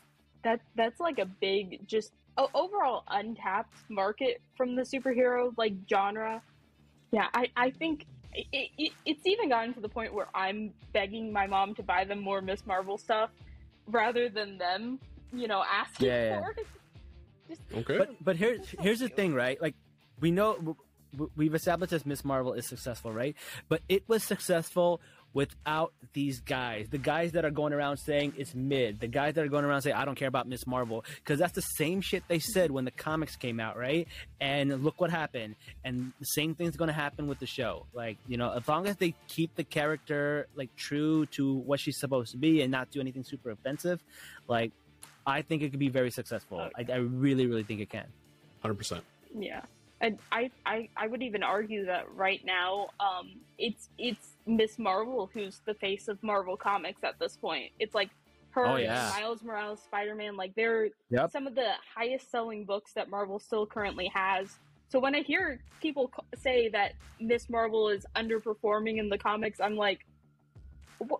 that 0.43 0.59
that's 0.75 0.99
like 0.99 1.19
a 1.19 1.25
big 1.25 1.85
just 1.87 2.13
overall 2.53 3.03
untapped 3.09 3.73
market 3.89 4.41
from 4.55 4.73
the 4.77 4.83
superhero 4.83 5.51
like 5.57 5.73
genre 5.89 6.41
yeah 7.11 7.27
i 7.33 7.47
i 7.57 7.69
think 7.69 8.05
it, 8.33 8.69
it, 8.77 8.93
it's 9.05 9.25
even 9.25 9.49
gotten 9.49 9.73
to 9.73 9.81
the 9.81 9.89
point 9.89 10.13
where 10.13 10.27
i'm 10.33 10.71
begging 10.93 11.33
my 11.33 11.45
mom 11.45 11.75
to 11.75 11.83
buy 11.83 12.05
them 12.05 12.21
more 12.21 12.39
miss 12.41 12.65
marvel 12.65 12.97
stuff 12.97 13.29
rather 13.87 14.29
than 14.29 14.57
them 14.57 14.97
you 15.33 15.49
know 15.49 15.61
asking 15.69 16.07
Yeah, 16.07 16.23
yeah. 16.29 16.39
for 16.39 16.51
it 16.51 16.67
Okay. 17.73 17.97
But 17.97 18.23
but 18.23 18.35
here's 18.35 18.69
here's 18.79 18.99
the 18.99 19.09
thing, 19.09 19.33
right? 19.33 19.61
Like 19.61 19.75
we 20.19 20.31
know 20.31 20.77
we've 21.35 21.55
established 21.55 21.91
that 21.91 22.05
Miss 22.05 22.23
Marvel 22.23 22.53
is 22.53 22.67
successful, 22.67 23.11
right? 23.11 23.35
But 23.67 23.81
it 23.89 24.03
was 24.07 24.23
successful 24.23 25.01
without 25.33 25.93
these 26.13 26.39
guys, 26.39 26.87
the 26.89 26.97
guys 26.97 27.33
that 27.33 27.45
are 27.45 27.51
going 27.51 27.71
around 27.71 27.97
saying 27.97 28.33
it's 28.35 28.55
mid, 28.55 28.99
the 28.99 29.07
guys 29.07 29.35
that 29.35 29.45
are 29.45 29.49
going 29.49 29.63
around 29.63 29.83
saying 29.83 29.95
I 29.95 30.03
don't 30.05 30.15
care 30.15 30.27
about 30.27 30.47
Miss 30.47 30.65
Marvel, 30.65 31.05
because 31.15 31.37
that's 31.37 31.53
the 31.53 31.61
same 31.61 32.01
shit 32.01 32.23
they 32.27 32.39
said 32.39 32.71
when 32.71 32.85
the 32.85 32.91
comics 32.91 33.35
came 33.35 33.59
out, 33.59 33.77
right? 33.77 34.07
And 34.41 34.83
look 34.83 34.99
what 34.99 35.11
happened. 35.11 35.55
And 35.83 36.13
the 36.19 36.25
same 36.25 36.55
thing's 36.55 36.75
going 36.75 36.87
to 36.87 36.93
happen 36.93 37.27
with 37.27 37.39
the 37.39 37.45
show. 37.45 37.85
Like 37.93 38.17
you 38.27 38.37
know, 38.37 38.51
as 38.51 38.67
long 38.67 38.87
as 38.87 38.97
they 38.97 39.13
keep 39.27 39.55
the 39.55 39.63
character 39.63 40.47
like 40.55 40.75
true 40.75 41.25
to 41.27 41.53
what 41.53 41.79
she's 41.79 41.99
supposed 41.99 42.31
to 42.31 42.37
be 42.37 42.61
and 42.61 42.71
not 42.71 42.91
do 42.91 42.99
anything 42.99 43.23
super 43.23 43.51
offensive, 43.51 44.03
like. 44.47 44.71
I 45.29 45.41
think 45.41 45.61
it 45.61 45.69
could 45.69 45.79
be 45.79 45.89
very 45.89 46.11
successful. 46.11 46.59
I, 46.75 46.85
I 46.91 46.95
really, 46.97 47.45
really 47.45 47.63
think 47.63 47.79
it 47.79 47.89
can. 47.89 48.05
100%. 48.63 49.01
Yeah, 49.37 49.61
and 50.01 50.17
I, 50.31 50.49
I, 50.65 50.89
I 50.97 51.07
would 51.07 51.21
even 51.21 51.43
argue 51.43 51.85
that 51.85 52.11
right 52.13 52.43
now, 52.43 52.89
um, 52.99 53.31
it's 53.57 53.89
it's 53.97 54.29
Miss 54.47 54.79
Marvel 54.79 55.29
who's 55.33 55.61
the 55.65 55.73
face 55.75 56.07
of 56.07 56.21
Marvel 56.23 56.57
Comics 56.57 57.03
at 57.03 57.19
this 57.19 57.35
point. 57.37 57.71
It's 57.79 57.93
like 57.93 58.09
her, 58.51 58.65
Oh, 58.65 58.75
yeah. 58.77 59.11
Miles 59.15 59.43
Morales, 59.43 59.79
Spider 59.83 60.15
Man, 60.15 60.35
like 60.35 60.55
they're 60.55 60.89
Yep. 61.11 61.31
some 61.31 61.45
of 61.47 61.53
the 61.55 61.71
highest 61.95 62.31
selling 62.31 62.65
books 62.65 62.93
that 62.93 63.09
Marvel 63.09 63.39
still 63.39 63.65
currently 63.65 64.11
has. 64.13 64.57
So 64.89 64.99
when 64.99 65.13
I 65.13 65.21
hear 65.21 65.59
people 65.81 66.11
say 66.35 66.67
that 66.69 66.93
Miss 67.19 67.47
Marvel 67.49 67.89
is 67.89 68.05
underperforming 68.15 68.97
in 68.97 69.07
the 69.09 69.17
comics, 69.19 69.59
I'm 69.59 69.75
like, 69.75 70.05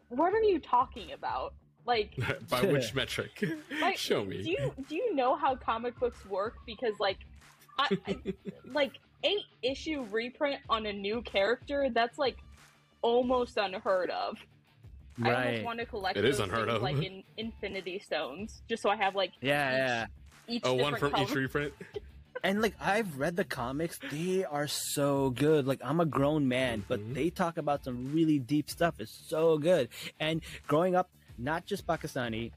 what 0.10 0.34
are 0.34 0.42
you 0.42 0.60
talking 0.60 1.12
about? 1.12 1.54
Like, 1.90 2.12
By 2.50 2.62
which 2.62 2.94
metric? 3.02 3.44
Like, 3.82 3.98
Show 3.98 4.24
do 4.24 4.30
me. 4.30 4.38
you 4.44 4.74
do 4.88 4.96
you 4.96 5.16
know 5.16 5.36
how 5.36 5.56
comic 5.56 6.00
books 6.00 6.24
work? 6.28 6.56
Because 6.66 6.94
like, 7.00 7.18
I, 7.80 7.88
I 8.08 8.18
like 8.72 8.94
eight 9.24 9.46
issue 9.64 10.06
reprint 10.12 10.62
on 10.70 10.86
a 10.86 10.94
new 10.94 11.22
character. 11.24 11.90
That's 11.92 12.18
like 12.20 12.38
almost 13.02 13.58
unheard 13.58 14.10
of. 14.12 14.38
Right. 15.18 15.34
I 15.36 15.46
almost 15.48 15.64
want 15.66 15.80
to 15.80 15.86
collect. 15.86 16.18
It 16.18 16.26
is 16.26 16.38
those 16.38 16.46
unheard 16.48 16.68
things, 16.68 16.76
of. 16.78 16.82
Like 16.84 16.98
in 17.04 17.24
Infinity 17.38 18.00
Stones, 18.00 18.62
just 18.70 18.82
so 18.84 18.90
I 18.90 18.96
have 18.96 19.16
like 19.16 19.32
Yeah, 19.42 19.76
yeah. 19.76 20.06
each 20.48 20.62
Oh, 20.66 20.76
one 20.76 20.94
different 20.94 21.16
from 21.16 21.24
each 21.24 21.34
reprint? 21.36 21.74
And 22.44 22.62
like 22.62 22.76
I've 22.80 23.18
read 23.18 23.36
the 23.36 23.44
comics, 23.44 24.00
they 24.12 24.46
are 24.46 24.68
so 24.68 25.32
good. 25.32 25.68
Like 25.68 25.82
I'm 25.84 26.00
a 26.00 26.06
grown 26.06 26.48
man, 26.48 26.80
Mhm. 26.80 26.84
but 26.88 27.14
they 27.14 27.30
talk 27.32 27.58
about 27.58 27.84
some 27.84 28.14
really 28.14 28.40
deep 28.40 28.70
stuff. 28.70 28.96
It's 29.00 29.12
so 29.28 29.58
good. 29.58 29.90
And 30.22 30.42
growing 30.68 30.96
up, 30.96 31.10
not 31.40 31.66
just 31.66 31.88
Pakistani, 31.88 32.52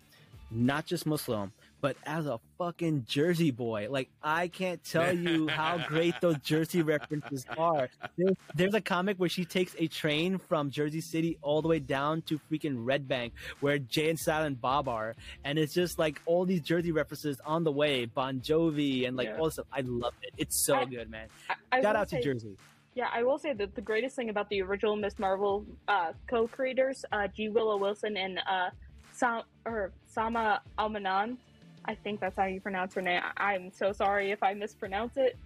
not 0.50 0.84
just 0.84 1.06
Muslim, 1.06 1.52
but 1.80 1.96
as 2.06 2.26
a 2.26 2.38
fucking 2.58 3.06
Jersey 3.08 3.50
boy, 3.50 3.88
like 3.90 4.08
I 4.22 4.48
can't 4.48 4.82
tell 4.84 5.16
you 5.16 5.48
how 5.48 5.78
great 5.78 6.14
those 6.20 6.36
Jersey 6.44 6.82
references 6.82 7.44
are. 7.58 7.88
There's, 8.16 8.36
there's 8.54 8.74
a 8.74 8.80
comic 8.80 9.16
where 9.16 9.28
she 9.30 9.44
takes 9.44 9.74
a 9.78 9.86
train 9.88 10.38
from 10.38 10.70
Jersey 10.70 11.00
City 11.00 11.38
all 11.42 11.60
the 11.62 11.68
way 11.68 11.78
down 11.80 12.22
to 12.22 12.38
freaking 12.50 12.84
Red 12.84 13.08
Bank, 13.08 13.32
where 13.60 13.78
Jay 13.78 14.10
and 14.10 14.18
Silent 14.18 14.60
Bob 14.60 14.88
are, 14.88 15.16
and 15.44 15.58
it's 15.58 15.74
just 15.74 15.98
like 15.98 16.20
all 16.26 16.44
these 16.44 16.60
Jersey 16.60 16.92
references 16.92 17.40
on 17.46 17.64
the 17.64 17.72
way, 17.72 18.04
Bon 18.04 18.40
Jovi 18.40 19.08
and 19.08 19.16
like 19.16 19.28
Yeah. 19.28 19.38
all 19.38 19.46
this 19.46 19.54
stuff. 19.54 19.66
I 19.72 19.80
love 19.80 20.14
it. 20.22 20.34
It's 20.38 20.64
so 20.66 20.76
I- 20.76 20.84
good, 20.84 21.10
man. 21.10 21.28
I, 21.48 21.54
I 21.72 21.82
Shout 21.82 21.96
out 21.96 22.08
to 22.10 22.16
say- 22.16 22.22
Jersey. 22.22 22.56
Yeah, 22.94 23.08
I 23.12 23.22
will 23.22 23.38
say 23.38 23.54
that 23.54 23.74
the 23.74 23.80
greatest 23.80 24.14
thing 24.16 24.28
about 24.28 24.48
the 24.50 24.60
original 24.62 24.96
Miss 24.96 25.18
Marvel 25.18 25.64
uh, 25.88 26.12
co-creators, 26.28 27.04
uh, 27.12 27.26
G. 27.28 27.48
Willow 27.48 27.78
Wilson 27.78 28.16
and 28.18 28.38
uh, 28.40 28.68
Sam 29.12 29.42
or 29.64 29.92
Sama 30.06 30.60
Almanan, 30.78 31.38
I 31.86 31.94
think 31.94 32.20
that's 32.20 32.36
how 32.36 32.44
you 32.44 32.60
pronounce 32.60 32.94
her 32.94 33.00
name. 33.02 33.22
I- 33.38 33.54
I'm 33.54 33.72
so 33.72 33.92
sorry 33.92 34.30
if 34.30 34.42
I 34.42 34.52
mispronounce 34.54 35.16
it. 35.16 35.36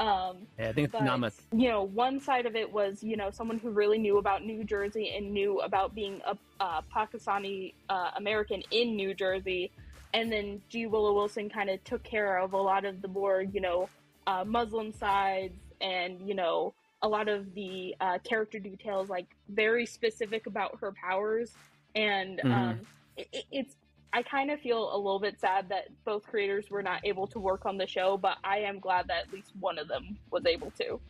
Um, 0.00 0.38
Yeah, 0.58 0.70
I 0.70 0.72
think 0.72 0.92
it's 0.92 0.94
Namath. 0.94 1.40
you 1.52 1.68
know, 1.68 1.82
one 1.84 2.18
side 2.20 2.46
of 2.46 2.56
it 2.56 2.72
was 2.72 3.02
you 3.04 3.16
know 3.16 3.30
someone 3.30 3.58
who 3.58 3.70
really 3.70 3.98
knew 3.98 4.16
about 4.18 4.44
New 4.44 4.64
Jersey 4.64 5.12
and 5.16 5.32
knew 5.32 5.60
about 5.60 5.94
being 5.94 6.20
a 6.26 6.36
uh, 6.58 6.80
Pakistani 6.94 7.74
uh, 7.90 8.12
American 8.16 8.62
in 8.70 8.96
New 8.96 9.12
Jersey, 9.14 9.70
and 10.14 10.32
then 10.32 10.60
G. 10.70 10.86
Willow 10.86 11.12
Wilson 11.14 11.48
kind 11.50 11.68
of 11.70 11.84
took 11.84 12.02
care 12.02 12.38
of 12.38 12.54
a 12.54 12.60
lot 12.60 12.84
of 12.86 13.02
the 13.02 13.08
more 13.08 13.42
you 13.42 13.60
know 13.60 13.88
uh, 14.26 14.42
Muslim 14.44 14.90
sides 14.92 15.54
and 15.80 16.18
you 16.26 16.34
know 16.34 16.72
a 17.04 17.08
lot 17.08 17.28
of 17.28 17.54
the 17.54 17.94
uh, 18.00 18.18
character 18.24 18.58
details, 18.58 19.08
like 19.10 19.26
very 19.50 19.84
specific 19.86 20.46
about 20.46 20.78
her 20.80 20.90
powers, 20.92 21.52
and 21.94 22.38
Mhm. 22.40 22.52
um, 22.52 22.80
it, 23.16 23.28
it- 23.32 23.44
it's. 23.52 23.76
I 24.16 24.22
kind 24.22 24.50
of 24.52 24.60
feel 24.60 24.94
a 24.94 24.96
little 24.96 25.18
bit 25.18 25.40
sad 25.40 25.68
that 25.70 25.88
both 26.04 26.22
creators 26.24 26.70
were 26.70 26.82
not 26.84 27.04
able 27.04 27.26
to 27.28 27.40
work 27.40 27.66
on 27.66 27.76
the 27.78 27.86
show, 27.88 28.16
but 28.16 28.38
I 28.44 28.58
am 28.60 28.78
glad 28.78 29.08
that 29.08 29.26
at 29.26 29.32
least 29.32 29.50
one 29.58 29.76
of 29.76 29.88
them 29.88 30.16
was 30.30 30.46
able 30.46 30.70
to. 30.78 31.00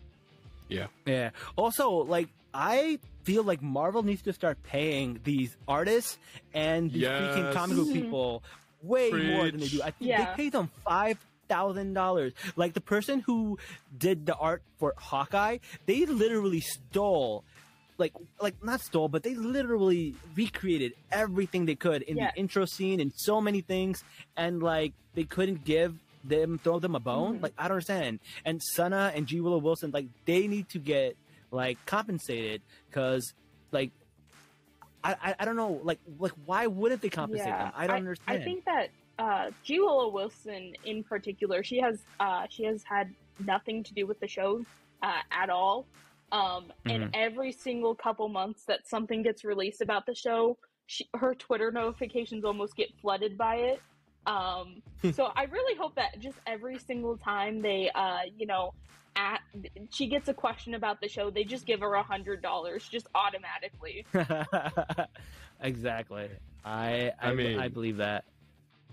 Yeah. 0.71 0.87
Yeah. 1.05 1.31
Also, 1.55 1.91
like 1.91 2.29
I 2.55 2.99
feel 3.25 3.43
like 3.43 3.61
Marvel 3.61 4.03
needs 4.03 4.23
to 4.23 4.33
start 4.33 4.63
paying 4.63 5.21
these 5.23 5.55
artists 5.69 6.17
and 6.55 6.91
these 6.91 7.03
freaking 7.05 7.53
comic 7.53 7.77
book 7.77 7.93
people 7.93 8.43
way 8.83 9.11
more 9.11 9.51
than 9.51 9.61
they 9.61 9.69
do. 9.69 9.83
I 9.83 9.91
think 9.91 10.09
Yeah. 10.11 10.25
they 10.31 10.45
pay 10.45 10.49
them 10.49 10.71
five 10.83 11.19
thousand 11.55 11.93
dollars. 11.95 12.33
Like 12.57 12.73
the 12.75 12.81
person 12.95 13.21
who 13.21 13.59
did 14.07 14.27
the 14.27 14.35
art 14.35 14.62
for 14.79 14.95
Hawkeye, 14.97 15.59
they 15.87 16.01
literally 16.07 16.61
stole 16.61 17.45
like 17.97 18.12
like 18.40 18.57
not 18.71 18.81
stole, 18.81 19.09
but 19.09 19.23
they 19.23 19.35
literally 19.37 20.14
recreated 20.35 20.93
everything 21.12 21.67
they 21.67 21.77
could 21.87 22.03
in 22.03 22.17
Yeah. 22.17 22.31
the 22.33 22.40
intro 22.40 22.64
scene 22.64 22.99
and 23.01 23.12
so 23.14 23.40
many 23.40 23.61
things 23.61 24.03
and 24.37 24.62
like 24.62 24.93
they 25.14 25.25
couldn't 25.25 25.64
give 25.64 25.95
them 26.25 26.59
throw 26.64 26.79
them 26.81 26.95
a 26.97 27.01
bone. 27.01 27.38
Mhm. 27.38 27.43
Like 27.45 27.53
I 27.59 27.64
don't 27.69 27.77
understand. 27.77 28.19
And 28.45 28.61
Sana 28.75 29.12
and 29.14 29.27
G 29.29 29.40
Willow 29.40 29.59
Wilson, 29.59 29.90
like 29.93 30.07
they 30.25 30.49
need 30.49 30.67
to 30.71 30.79
get 30.81 31.17
like 31.53 31.79
compensated 31.87 32.62
because 32.90 33.33
like 33.71 33.90
I, 35.05 35.14
I 35.23 35.35
I 35.40 35.45
don't 35.45 35.57
know 35.57 35.81
like 35.85 36.01
like 36.19 36.33
why 36.47 36.67
wouldn't 36.67 37.01
they 37.03 37.11
compensate 37.11 37.47
them? 37.47 37.73
I 37.77 37.87
don't 37.87 37.97
understand. 37.99 38.40
I 38.40 38.45
think 38.45 38.64
that 38.64 38.88
uh, 39.18 39.50
G. 39.62 39.81
Willow 39.81 40.09
Wilson, 40.11 40.72
in 40.85 41.05
particular, 41.05 41.62
she 41.62 41.79
has 41.81 42.05
uh, 42.20 42.46
she 42.50 42.64
has 42.64 42.83
had 42.85 43.14
nothing 43.38 43.83
to 43.85 43.94
do 43.94 44.07
with 44.07 44.18
the 44.20 44.29
show 44.29 44.64
uh, 45.03 45.20
at 45.31 45.50
all. 45.50 45.87
Um, 46.33 46.72
And 46.87 47.05
Mhm. 47.05 47.11
every 47.14 47.53
single 47.53 47.94
couple 47.94 48.29
months 48.29 48.64
that 48.66 48.87
something 48.88 49.22
gets 49.22 49.44
released 49.44 49.81
about 49.83 50.05
the 50.07 50.14
show, 50.14 50.59
she, 50.87 51.09
her 51.14 51.35
Twitter 51.35 51.70
notifications 51.70 52.44
almost 52.44 52.74
get 52.77 52.88
flooded 53.00 53.37
by 53.38 53.57
it. 53.57 53.83
Um, 54.27 54.83
so 55.12 55.24
I 55.37 55.44
really 55.44 55.77
hope 55.79 55.94
that 55.96 56.18
just 56.18 56.38
every 56.46 56.79
single 56.79 57.18
time 57.18 57.61
they, 57.62 57.90
uh, 57.94 58.20
you 58.37 58.46
know, 58.46 58.72
at 59.16 59.40
she 59.90 60.09
gets 60.09 60.29
a 60.29 60.35
question 60.35 60.74
about 60.74 61.00
the 61.00 61.09
show, 61.09 61.31
they 61.31 61.44
just 61.44 61.66
give 61.66 61.81
her 61.81 61.94
a 61.94 62.03
hundred 62.03 62.42
dollars 62.42 62.88
just 62.88 63.07
automatically. 63.14 64.05
exactly. 65.61 66.31
I 66.64 67.12
I, 67.20 67.31
I 67.31 67.35
mean- 67.35 67.59
I 67.59 67.68
believe 67.68 67.98
that. 67.98 68.24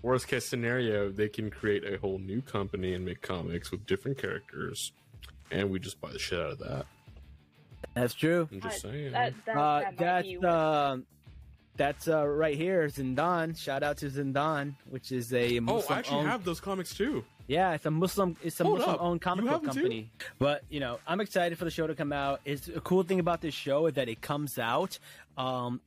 Worst 0.02 0.26
case 0.26 0.44
scenario, 0.46 1.10
they 1.10 1.28
can 1.28 1.48
create 1.50 1.84
a 1.84 1.96
whole 1.98 2.18
new 2.18 2.42
company 2.42 2.94
and 2.94 3.04
make 3.04 3.22
comics 3.22 3.70
with 3.70 3.86
different 3.86 4.18
characters, 4.18 4.92
and 5.50 5.70
we 5.70 5.78
just 5.78 6.00
buy 6.00 6.10
the 6.10 6.18
shit 6.18 6.40
out 6.40 6.52
of 6.52 6.58
that. 6.58 6.86
That's 7.94 8.14
true. 8.14 8.48
I'm 8.50 8.60
just 8.60 8.84
Uh, 8.84 8.88
saying. 8.90 9.12
That, 9.12 9.32
that, 9.46 9.56
Uh, 9.56 9.80
that 9.80 9.84
might 9.84 9.98
that's 9.98 10.26
be 10.28 10.38
um, 10.38 11.06
that's 11.76 12.08
uh, 12.08 12.26
right 12.26 12.56
here, 12.56 12.86
Zindan. 12.88 13.56
Shout 13.56 13.82
out 13.82 13.96
to 13.98 14.06
Zindan, 14.10 14.74
which 14.90 15.12
is 15.12 15.32
a 15.32 15.58
oh, 15.58 15.60
Muslim 15.60 15.94
I 15.94 15.98
actually 16.00 16.24
have 16.24 16.44
those 16.44 16.60
comics 16.60 16.94
too. 16.94 17.24
Yeah, 17.48 17.72
it's 17.74 17.86
a 17.86 17.90
Muslim. 17.90 18.36
It's 18.42 18.60
a 18.60 18.64
Hold 18.64 18.78
Muslim 18.78 18.94
up. 18.96 19.02
owned 19.02 19.20
comic 19.20 19.44
book 19.44 19.52
have 19.52 19.62
'em 19.64 19.74
too? 19.74 19.80
company. 19.82 20.10
But 20.38 20.62
you 20.70 20.80
know, 20.80 20.98
I'm 21.06 21.20
excited 21.20 21.58
for 21.58 21.64
the 21.64 21.70
show 21.70 21.86
to 21.86 21.94
come 21.94 22.12
out. 22.12 22.40
It's 22.44 22.66
a 22.68 22.80
cool 22.80 23.02
thing 23.04 23.20
about 23.20 23.40
this 23.40 23.54
show 23.54 23.86
is 23.86 23.94
that 23.94 24.08
it 24.08 24.20
comes 24.20 24.58
out 24.58 24.98
um, 25.36 25.80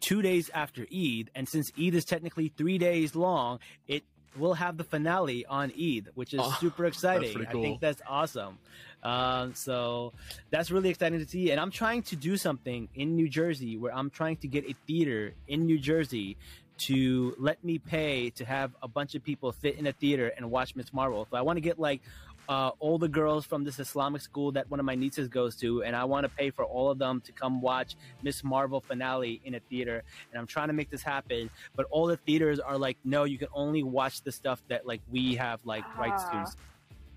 two 0.00 0.22
days 0.22 0.50
after 0.54 0.82
Eid, 0.94 1.30
and 1.34 1.48
since 1.48 1.70
Eid 1.78 1.94
is 1.94 2.04
technically 2.04 2.48
three 2.56 2.78
days 2.78 3.14
long, 3.14 3.58
it 3.86 4.02
will 4.36 4.54
have 4.54 4.76
the 4.76 4.84
finale 4.84 5.44
on 5.46 5.72
Eid, 5.72 6.08
which 6.14 6.32
is 6.34 6.40
Oh, 6.42 6.56
super 6.60 6.84
exciting. 6.86 7.32
pretty 7.34 7.48
I 7.48 7.52
think 7.52 7.80
that's 7.80 8.02
awesome. 8.08 8.58
Um, 9.02 9.54
so 9.54 10.12
that's 10.50 10.70
really 10.70 10.90
exciting 10.90 11.18
to 11.18 11.26
see. 11.26 11.50
And 11.50 11.60
I'm 11.60 11.70
trying 11.70 12.02
to 12.04 12.16
do 12.16 12.36
something 12.36 12.88
in 12.94 13.16
New 13.16 13.28
Jersey 13.28 13.76
where 13.76 13.92
I'm 13.94 14.10
trying 14.10 14.36
to 14.38 14.48
get 14.48 14.68
a 14.68 14.74
theater 14.86 15.34
in 15.48 15.66
New 15.66 15.78
Jersey 15.78 16.36
to 16.78 17.34
let 17.38 17.64
me 17.64 17.78
pay 17.78 18.30
to 18.30 18.44
have 18.44 18.70
a 18.82 18.86
bunch 18.86 19.16
of 19.16 19.24
people 19.24 19.52
sit 19.60 19.76
in 19.76 19.86
a 19.88 19.92
theater 19.92 20.32
and 20.36 20.48
watch 20.50 20.76
Miss 20.76 20.92
Marvel. 20.92 21.26
So 21.28 21.36
I 21.36 21.40
want 21.42 21.56
to 21.56 21.60
get 21.60 21.78
like 21.80 22.00
uh, 22.48 22.70
all 22.78 22.98
the 22.98 23.08
girls 23.08 23.44
from 23.44 23.62
this 23.64 23.78
Islamic 23.78 24.22
school 24.22 24.50
that 24.52 24.70
one 24.70 24.80
of 24.80 24.86
my 24.86 24.94
nieces 24.94 25.28
goes 25.28 25.54
to, 25.56 25.82
and 25.82 25.94
I 25.94 26.04
want 26.04 26.24
to 26.24 26.30
pay 26.30 26.50
for 26.50 26.64
all 26.64 26.90
of 26.90 26.98
them 26.98 27.20
to 27.22 27.32
come 27.32 27.60
watch 27.60 27.94
Miss 28.22 28.42
Marvel 28.42 28.80
finale 28.80 29.40
in 29.44 29.54
a 29.54 29.60
theater. 29.60 30.02
And 30.30 30.40
I'm 30.40 30.46
trying 30.46 30.68
to 30.68 30.72
make 30.74 30.90
this 30.90 31.02
happen, 31.02 31.50
but 31.76 31.86
all 31.90 32.06
the 32.06 32.16
theaters 32.16 32.58
are 32.58 32.78
like, 32.78 32.96
no, 33.04 33.24
you 33.24 33.38
can 33.38 33.48
only 33.52 33.82
watch 33.82 34.22
the 34.22 34.32
stuff 34.32 34.62
that 34.68 34.86
like 34.86 35.02
we 35.10 35.34
have 35.34 35.60
like 35.66 35.84
rights 35.98 36.24
Ah. 36.26 36.44
to. 36.44 36.56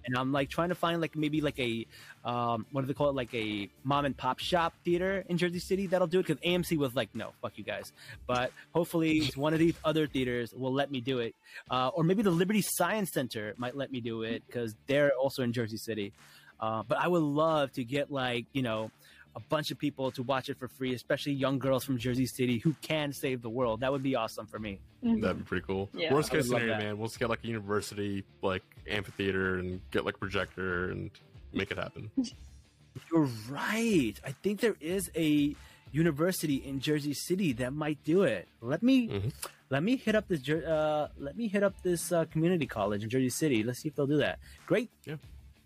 And 0.05 0.17
I'm 0.17 0.31
like 0.31 0.49
trying 0.49 0.69
to 0.69 0.75
find 0.75 1.01
like 1.01 1.15
maybe 1.15 1.41
like 1.41 1.59
a 1.59 1.85
um, 2.23 2.65
what 2.71 2.81
do 2.81 2.87
they 2.87 2.93
call 2.93 3.09
it? 3.09 3.15
Like 3.15 3.33
a 3.33 3.69
mom 3.83 4.05
and 4.05 4.15
pop 4.15 4.39
shop 4.39 4.73
theater 4.83 5.23
in 5.27 5.37
Jersey 5.37 5.59
City 5.59 5.87
that'll 5.87 6.07
do 6.07 6.19
it 6.19 6.27
because 6.27 6.41
AMC 6.43 6.77
was 6.77 6.93
like 6.95 7.09
no 7.13 7.31
fuck 7.41 7.53
you 7.57 7.63
guys. 7.63 7.91
But 8.27 8.51
hopefully 8.73 9.31
one 9.35 9.53
of 9.53 9.59
these 9.59 9.75
other 9.83 10.07
theaters 10.07 10.53
will 10.53 10.73
let 10.73 10.91
me 10.91 11.01
do 11.01 11.19
it. 11.19 11.35
Uh, 11.69 11.89
or 11.89 12.03
maybe 12.03 12.23
the 12.23 12.31
Liberty 12.31 12.61
Science 12.61 13.11
Center 13.11 13.53
might 13.57 13.75
let 13.75 13.91
me 13.91 14.01
do 14.01 14.23
it 14.23 14.43
because 14.47 14.75
they're 14.87 15.11
also 15.13 15.43
in 15.43 15.53
Jersey 15.53 15.77
City. 15.77 16.13
Uh, 16.59 16.83
but 16.87 16.99
I 16.99 17.07
would 17.07 17.23
love 17.23 17.71
to 17.73 17.83
get 17.83 18.11
like 18.11 18.45
you 18.53 18.61
know 18.61 18.91
a 19.35 19.39
bunch 19.39 19.71
of 19.71 19.77
people 19.79 20.11
to 20.11 20.23
watch 20.23 20.49
it 20.49 20.57
for 20.57 20.67
free 20.67 20.93
especially 20.93 21.31
young 21.33 21.57
girls 21.59 21.83
from 21.85 21.97
Jersey 21.97 22.25
City 22.25 22.57
who 22.59 22.73
can 22.81 23.13
save 23.13 23.41
the 23.41 23.49
world 23.49 23.79
that 23.81 23.91
would 23.91 24.03
be 24.03 24.15
awesome 24.15 24.45
for 24.45 24.59
me 24.59 24.79
That'd 25.03 25.39
be 25.39 25.43
pretty 25.43 25.65
cool. 25.65 25.89
Yeah. 25.95 26.13
Worst 26.13 26.31
I 26.31 26.35
case 26.37 26.47
scenario, 26.47 26.77
man, 26.77 26.97
we'll 26.99 27.07
just 27.07 27.17
get 27.19 27.27
like 27.29 27.43
a 27.43 27.47
university 27.47 28.23
like 28.43 28.63
amphitheater 28.87 29.57
and 29.57 29.81
get 29.91 30.05
like 30.05 30.15
a 30.15 30.19
projector 30.19 30.91
and 30.91 31.09
make 31.53 31.71
it 31.71 31.77
happen. 31.79 32.11
You're 33.11 33.29
right. 33.49 34.13
I 34.23 34.31
think 34.43 34.59
there 34.59 34.75
is 34.79 35.09
a 35.15 35.55
university 35.91 36.55
in 36.57 36.79
Jersey 36.81 37.13
City 37.13 37.53
that 37.53 37.73
might 37.73 38.03
do 38.03 38.23
it. 38.23 38.47
Let 38.61 38.83
me 38.83 39.07
Mhm. 39.07 39.33
let 39.69 39.81
me 39.81 39.95
hit 39.95 40.13
up 40.15 40.27
this 40.27 40.41
Jer- 40.41 40.65
uh, 40.67 41.07
let 41.17 41.35
me 41.35 41.47
hit 41.47 41.63
up 41.63 41.81
this 41.83 42.11
uh, 42.11 42.25
community 42.25 42.67
college 42.67 43.03
in 43.03 43.09
Jersey 43.09 43.29
City. 43.29 43.63
Let's 43.63 43.79
see 43.79 43.87
if 43.89 43.95
they'll 43.95 44.07
do 44.07 44.17
that. 44.17 44.39
Great, 44.67 44.89
Yeah. 45.05 45.15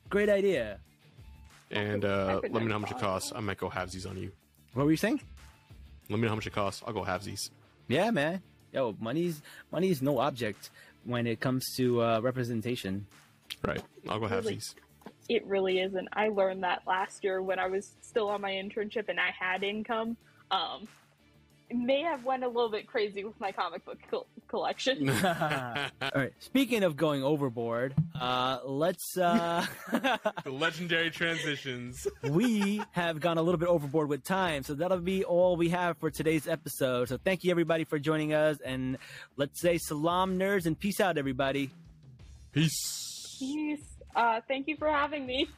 great 0.10 0.30
idea. 0.30 0.80
And 1.76 2.06
uh, 2.06 2.40
let 2.44 2.54
me 2.54 2.66
know 2.66 2.74
how 2.74 2.80
much 2.80 2.92
it 2.92 3.00
costs. 3.00 3.32
I 3.36 3.40
might 3.42 3.58
go 3.58 3.70
halvesies 3.70 4.10
on 4.10 4.18
you. 4.18 4.32
What 4.74 4.86
were 4.86 4.92
you 4.92 4.98
saying? 4.98 5.20
Let 6.10 6.18
me 6.18 6.24
know 6.24 6.30
how 6.30 6.36
much 6.36 6.48
it 6.48 6.54
costs. 6.54 6.82
I'll 6.86 6.94
go 6.94 7.04
halvesies. 7.04 7.50
Yeah, 7.88 8.12
man. 8.12 8.42
Yo, 8.72 8.96
money's 9.00 9.42
money 9.72 9.90
is 9.90 10.02
no 10.02 10.20
object 10.20 10.70
when 11.04 11.28
it 11.28 11.40
comes 11.40 11.66
to 11.78 12.02
uh, 12.02 12.20
representation. 12.22 13.06
Right. 13.64 13.82
I'll 14.10 14.20
go 14.20 14.28
Really? 14.28 14.56
halvesies. 14.58 14.76
It 15.28 15.46
really 15.48 15.80
isn't. 15.80 16.08
I 16.14 16.30
learned 16.30 16.64
that 16.64 16.84
last 16.88 17.24
year 17.24 17.42
when 17.42 17.58
I 17.60 17.68
was 17.68 17.96
still 18.02 18.30
on 18.30 18.42
my 18.42 18.52
internship 18.52 19.10
and 19.10 19.20
I 19.20 19.32
had 19.38 19.64
income. 19.64 20.18
Um, 20.52 20.84
it 20.84 20.88
may 21.72 22.02
have 22.02 22.24
went 22.24 22.44
a 22.44 22.48
little 22.48 22.70
bit 22.70 22.88
crazy 22.88 23.24
with 23.24 23.40
my 23.40 23.52
comic 23.52 23.84
book 23.86 23.98
col- 24.10 24.28
collection. 24.48 25.10
All 25.26 26.12
right. 26.16 26.34
Speaking 26.40 26.84
of 26.84 26.96
going 26.96 27.24
overboard, 27.24 27.94
uh, 28.20 28.60
let's. 28.66 29.18
Uh, 29.18 29.66
the 29.92 30.52
legendary 30.52 31.10
transitions. 31.10 32.08
we 32.24 32.82
have 32.92 33.20
gone 33.20 33.38
a 33.38 33.42
little 33.42 33.60
bit 33.60 33.70
overboard 33.70 34.10
with 34.10 34.24
time, 34.24 34.64
so 34.64 34.74
that'll 34.74 35.00
be 35.00 35.24
all 35.24 35.56
we 35.56 35.70
have 35.70 35.98
for 35.98 36.10
today's 36.10 36.48
episode. 36.48 37.10
So 37.10 37.18
thank 37.18 37.44
you 37.44 37.52
everybody 37.52 37.84
for 37.84 38.00
joining 38.00 38.34
us, 38.34 38.60
and 38.64 38.98
let's 39.36 39.60
say 39.60 39.78
Salaam 39.78 40.38
Nerds 40.38 40.66
and 40.66 40.80
peace 40.80 41.00
out, 41.00 41.18
everybody. 41.18 41.70
Peace. 42.52 43.38
Peace. 43.40 43.84
Uh, 44.16 44.40
thank 44.48 44.68
you 44.68 44.78
for 44.78 44.90
having 44.90 45.26
me. 45.26 45.50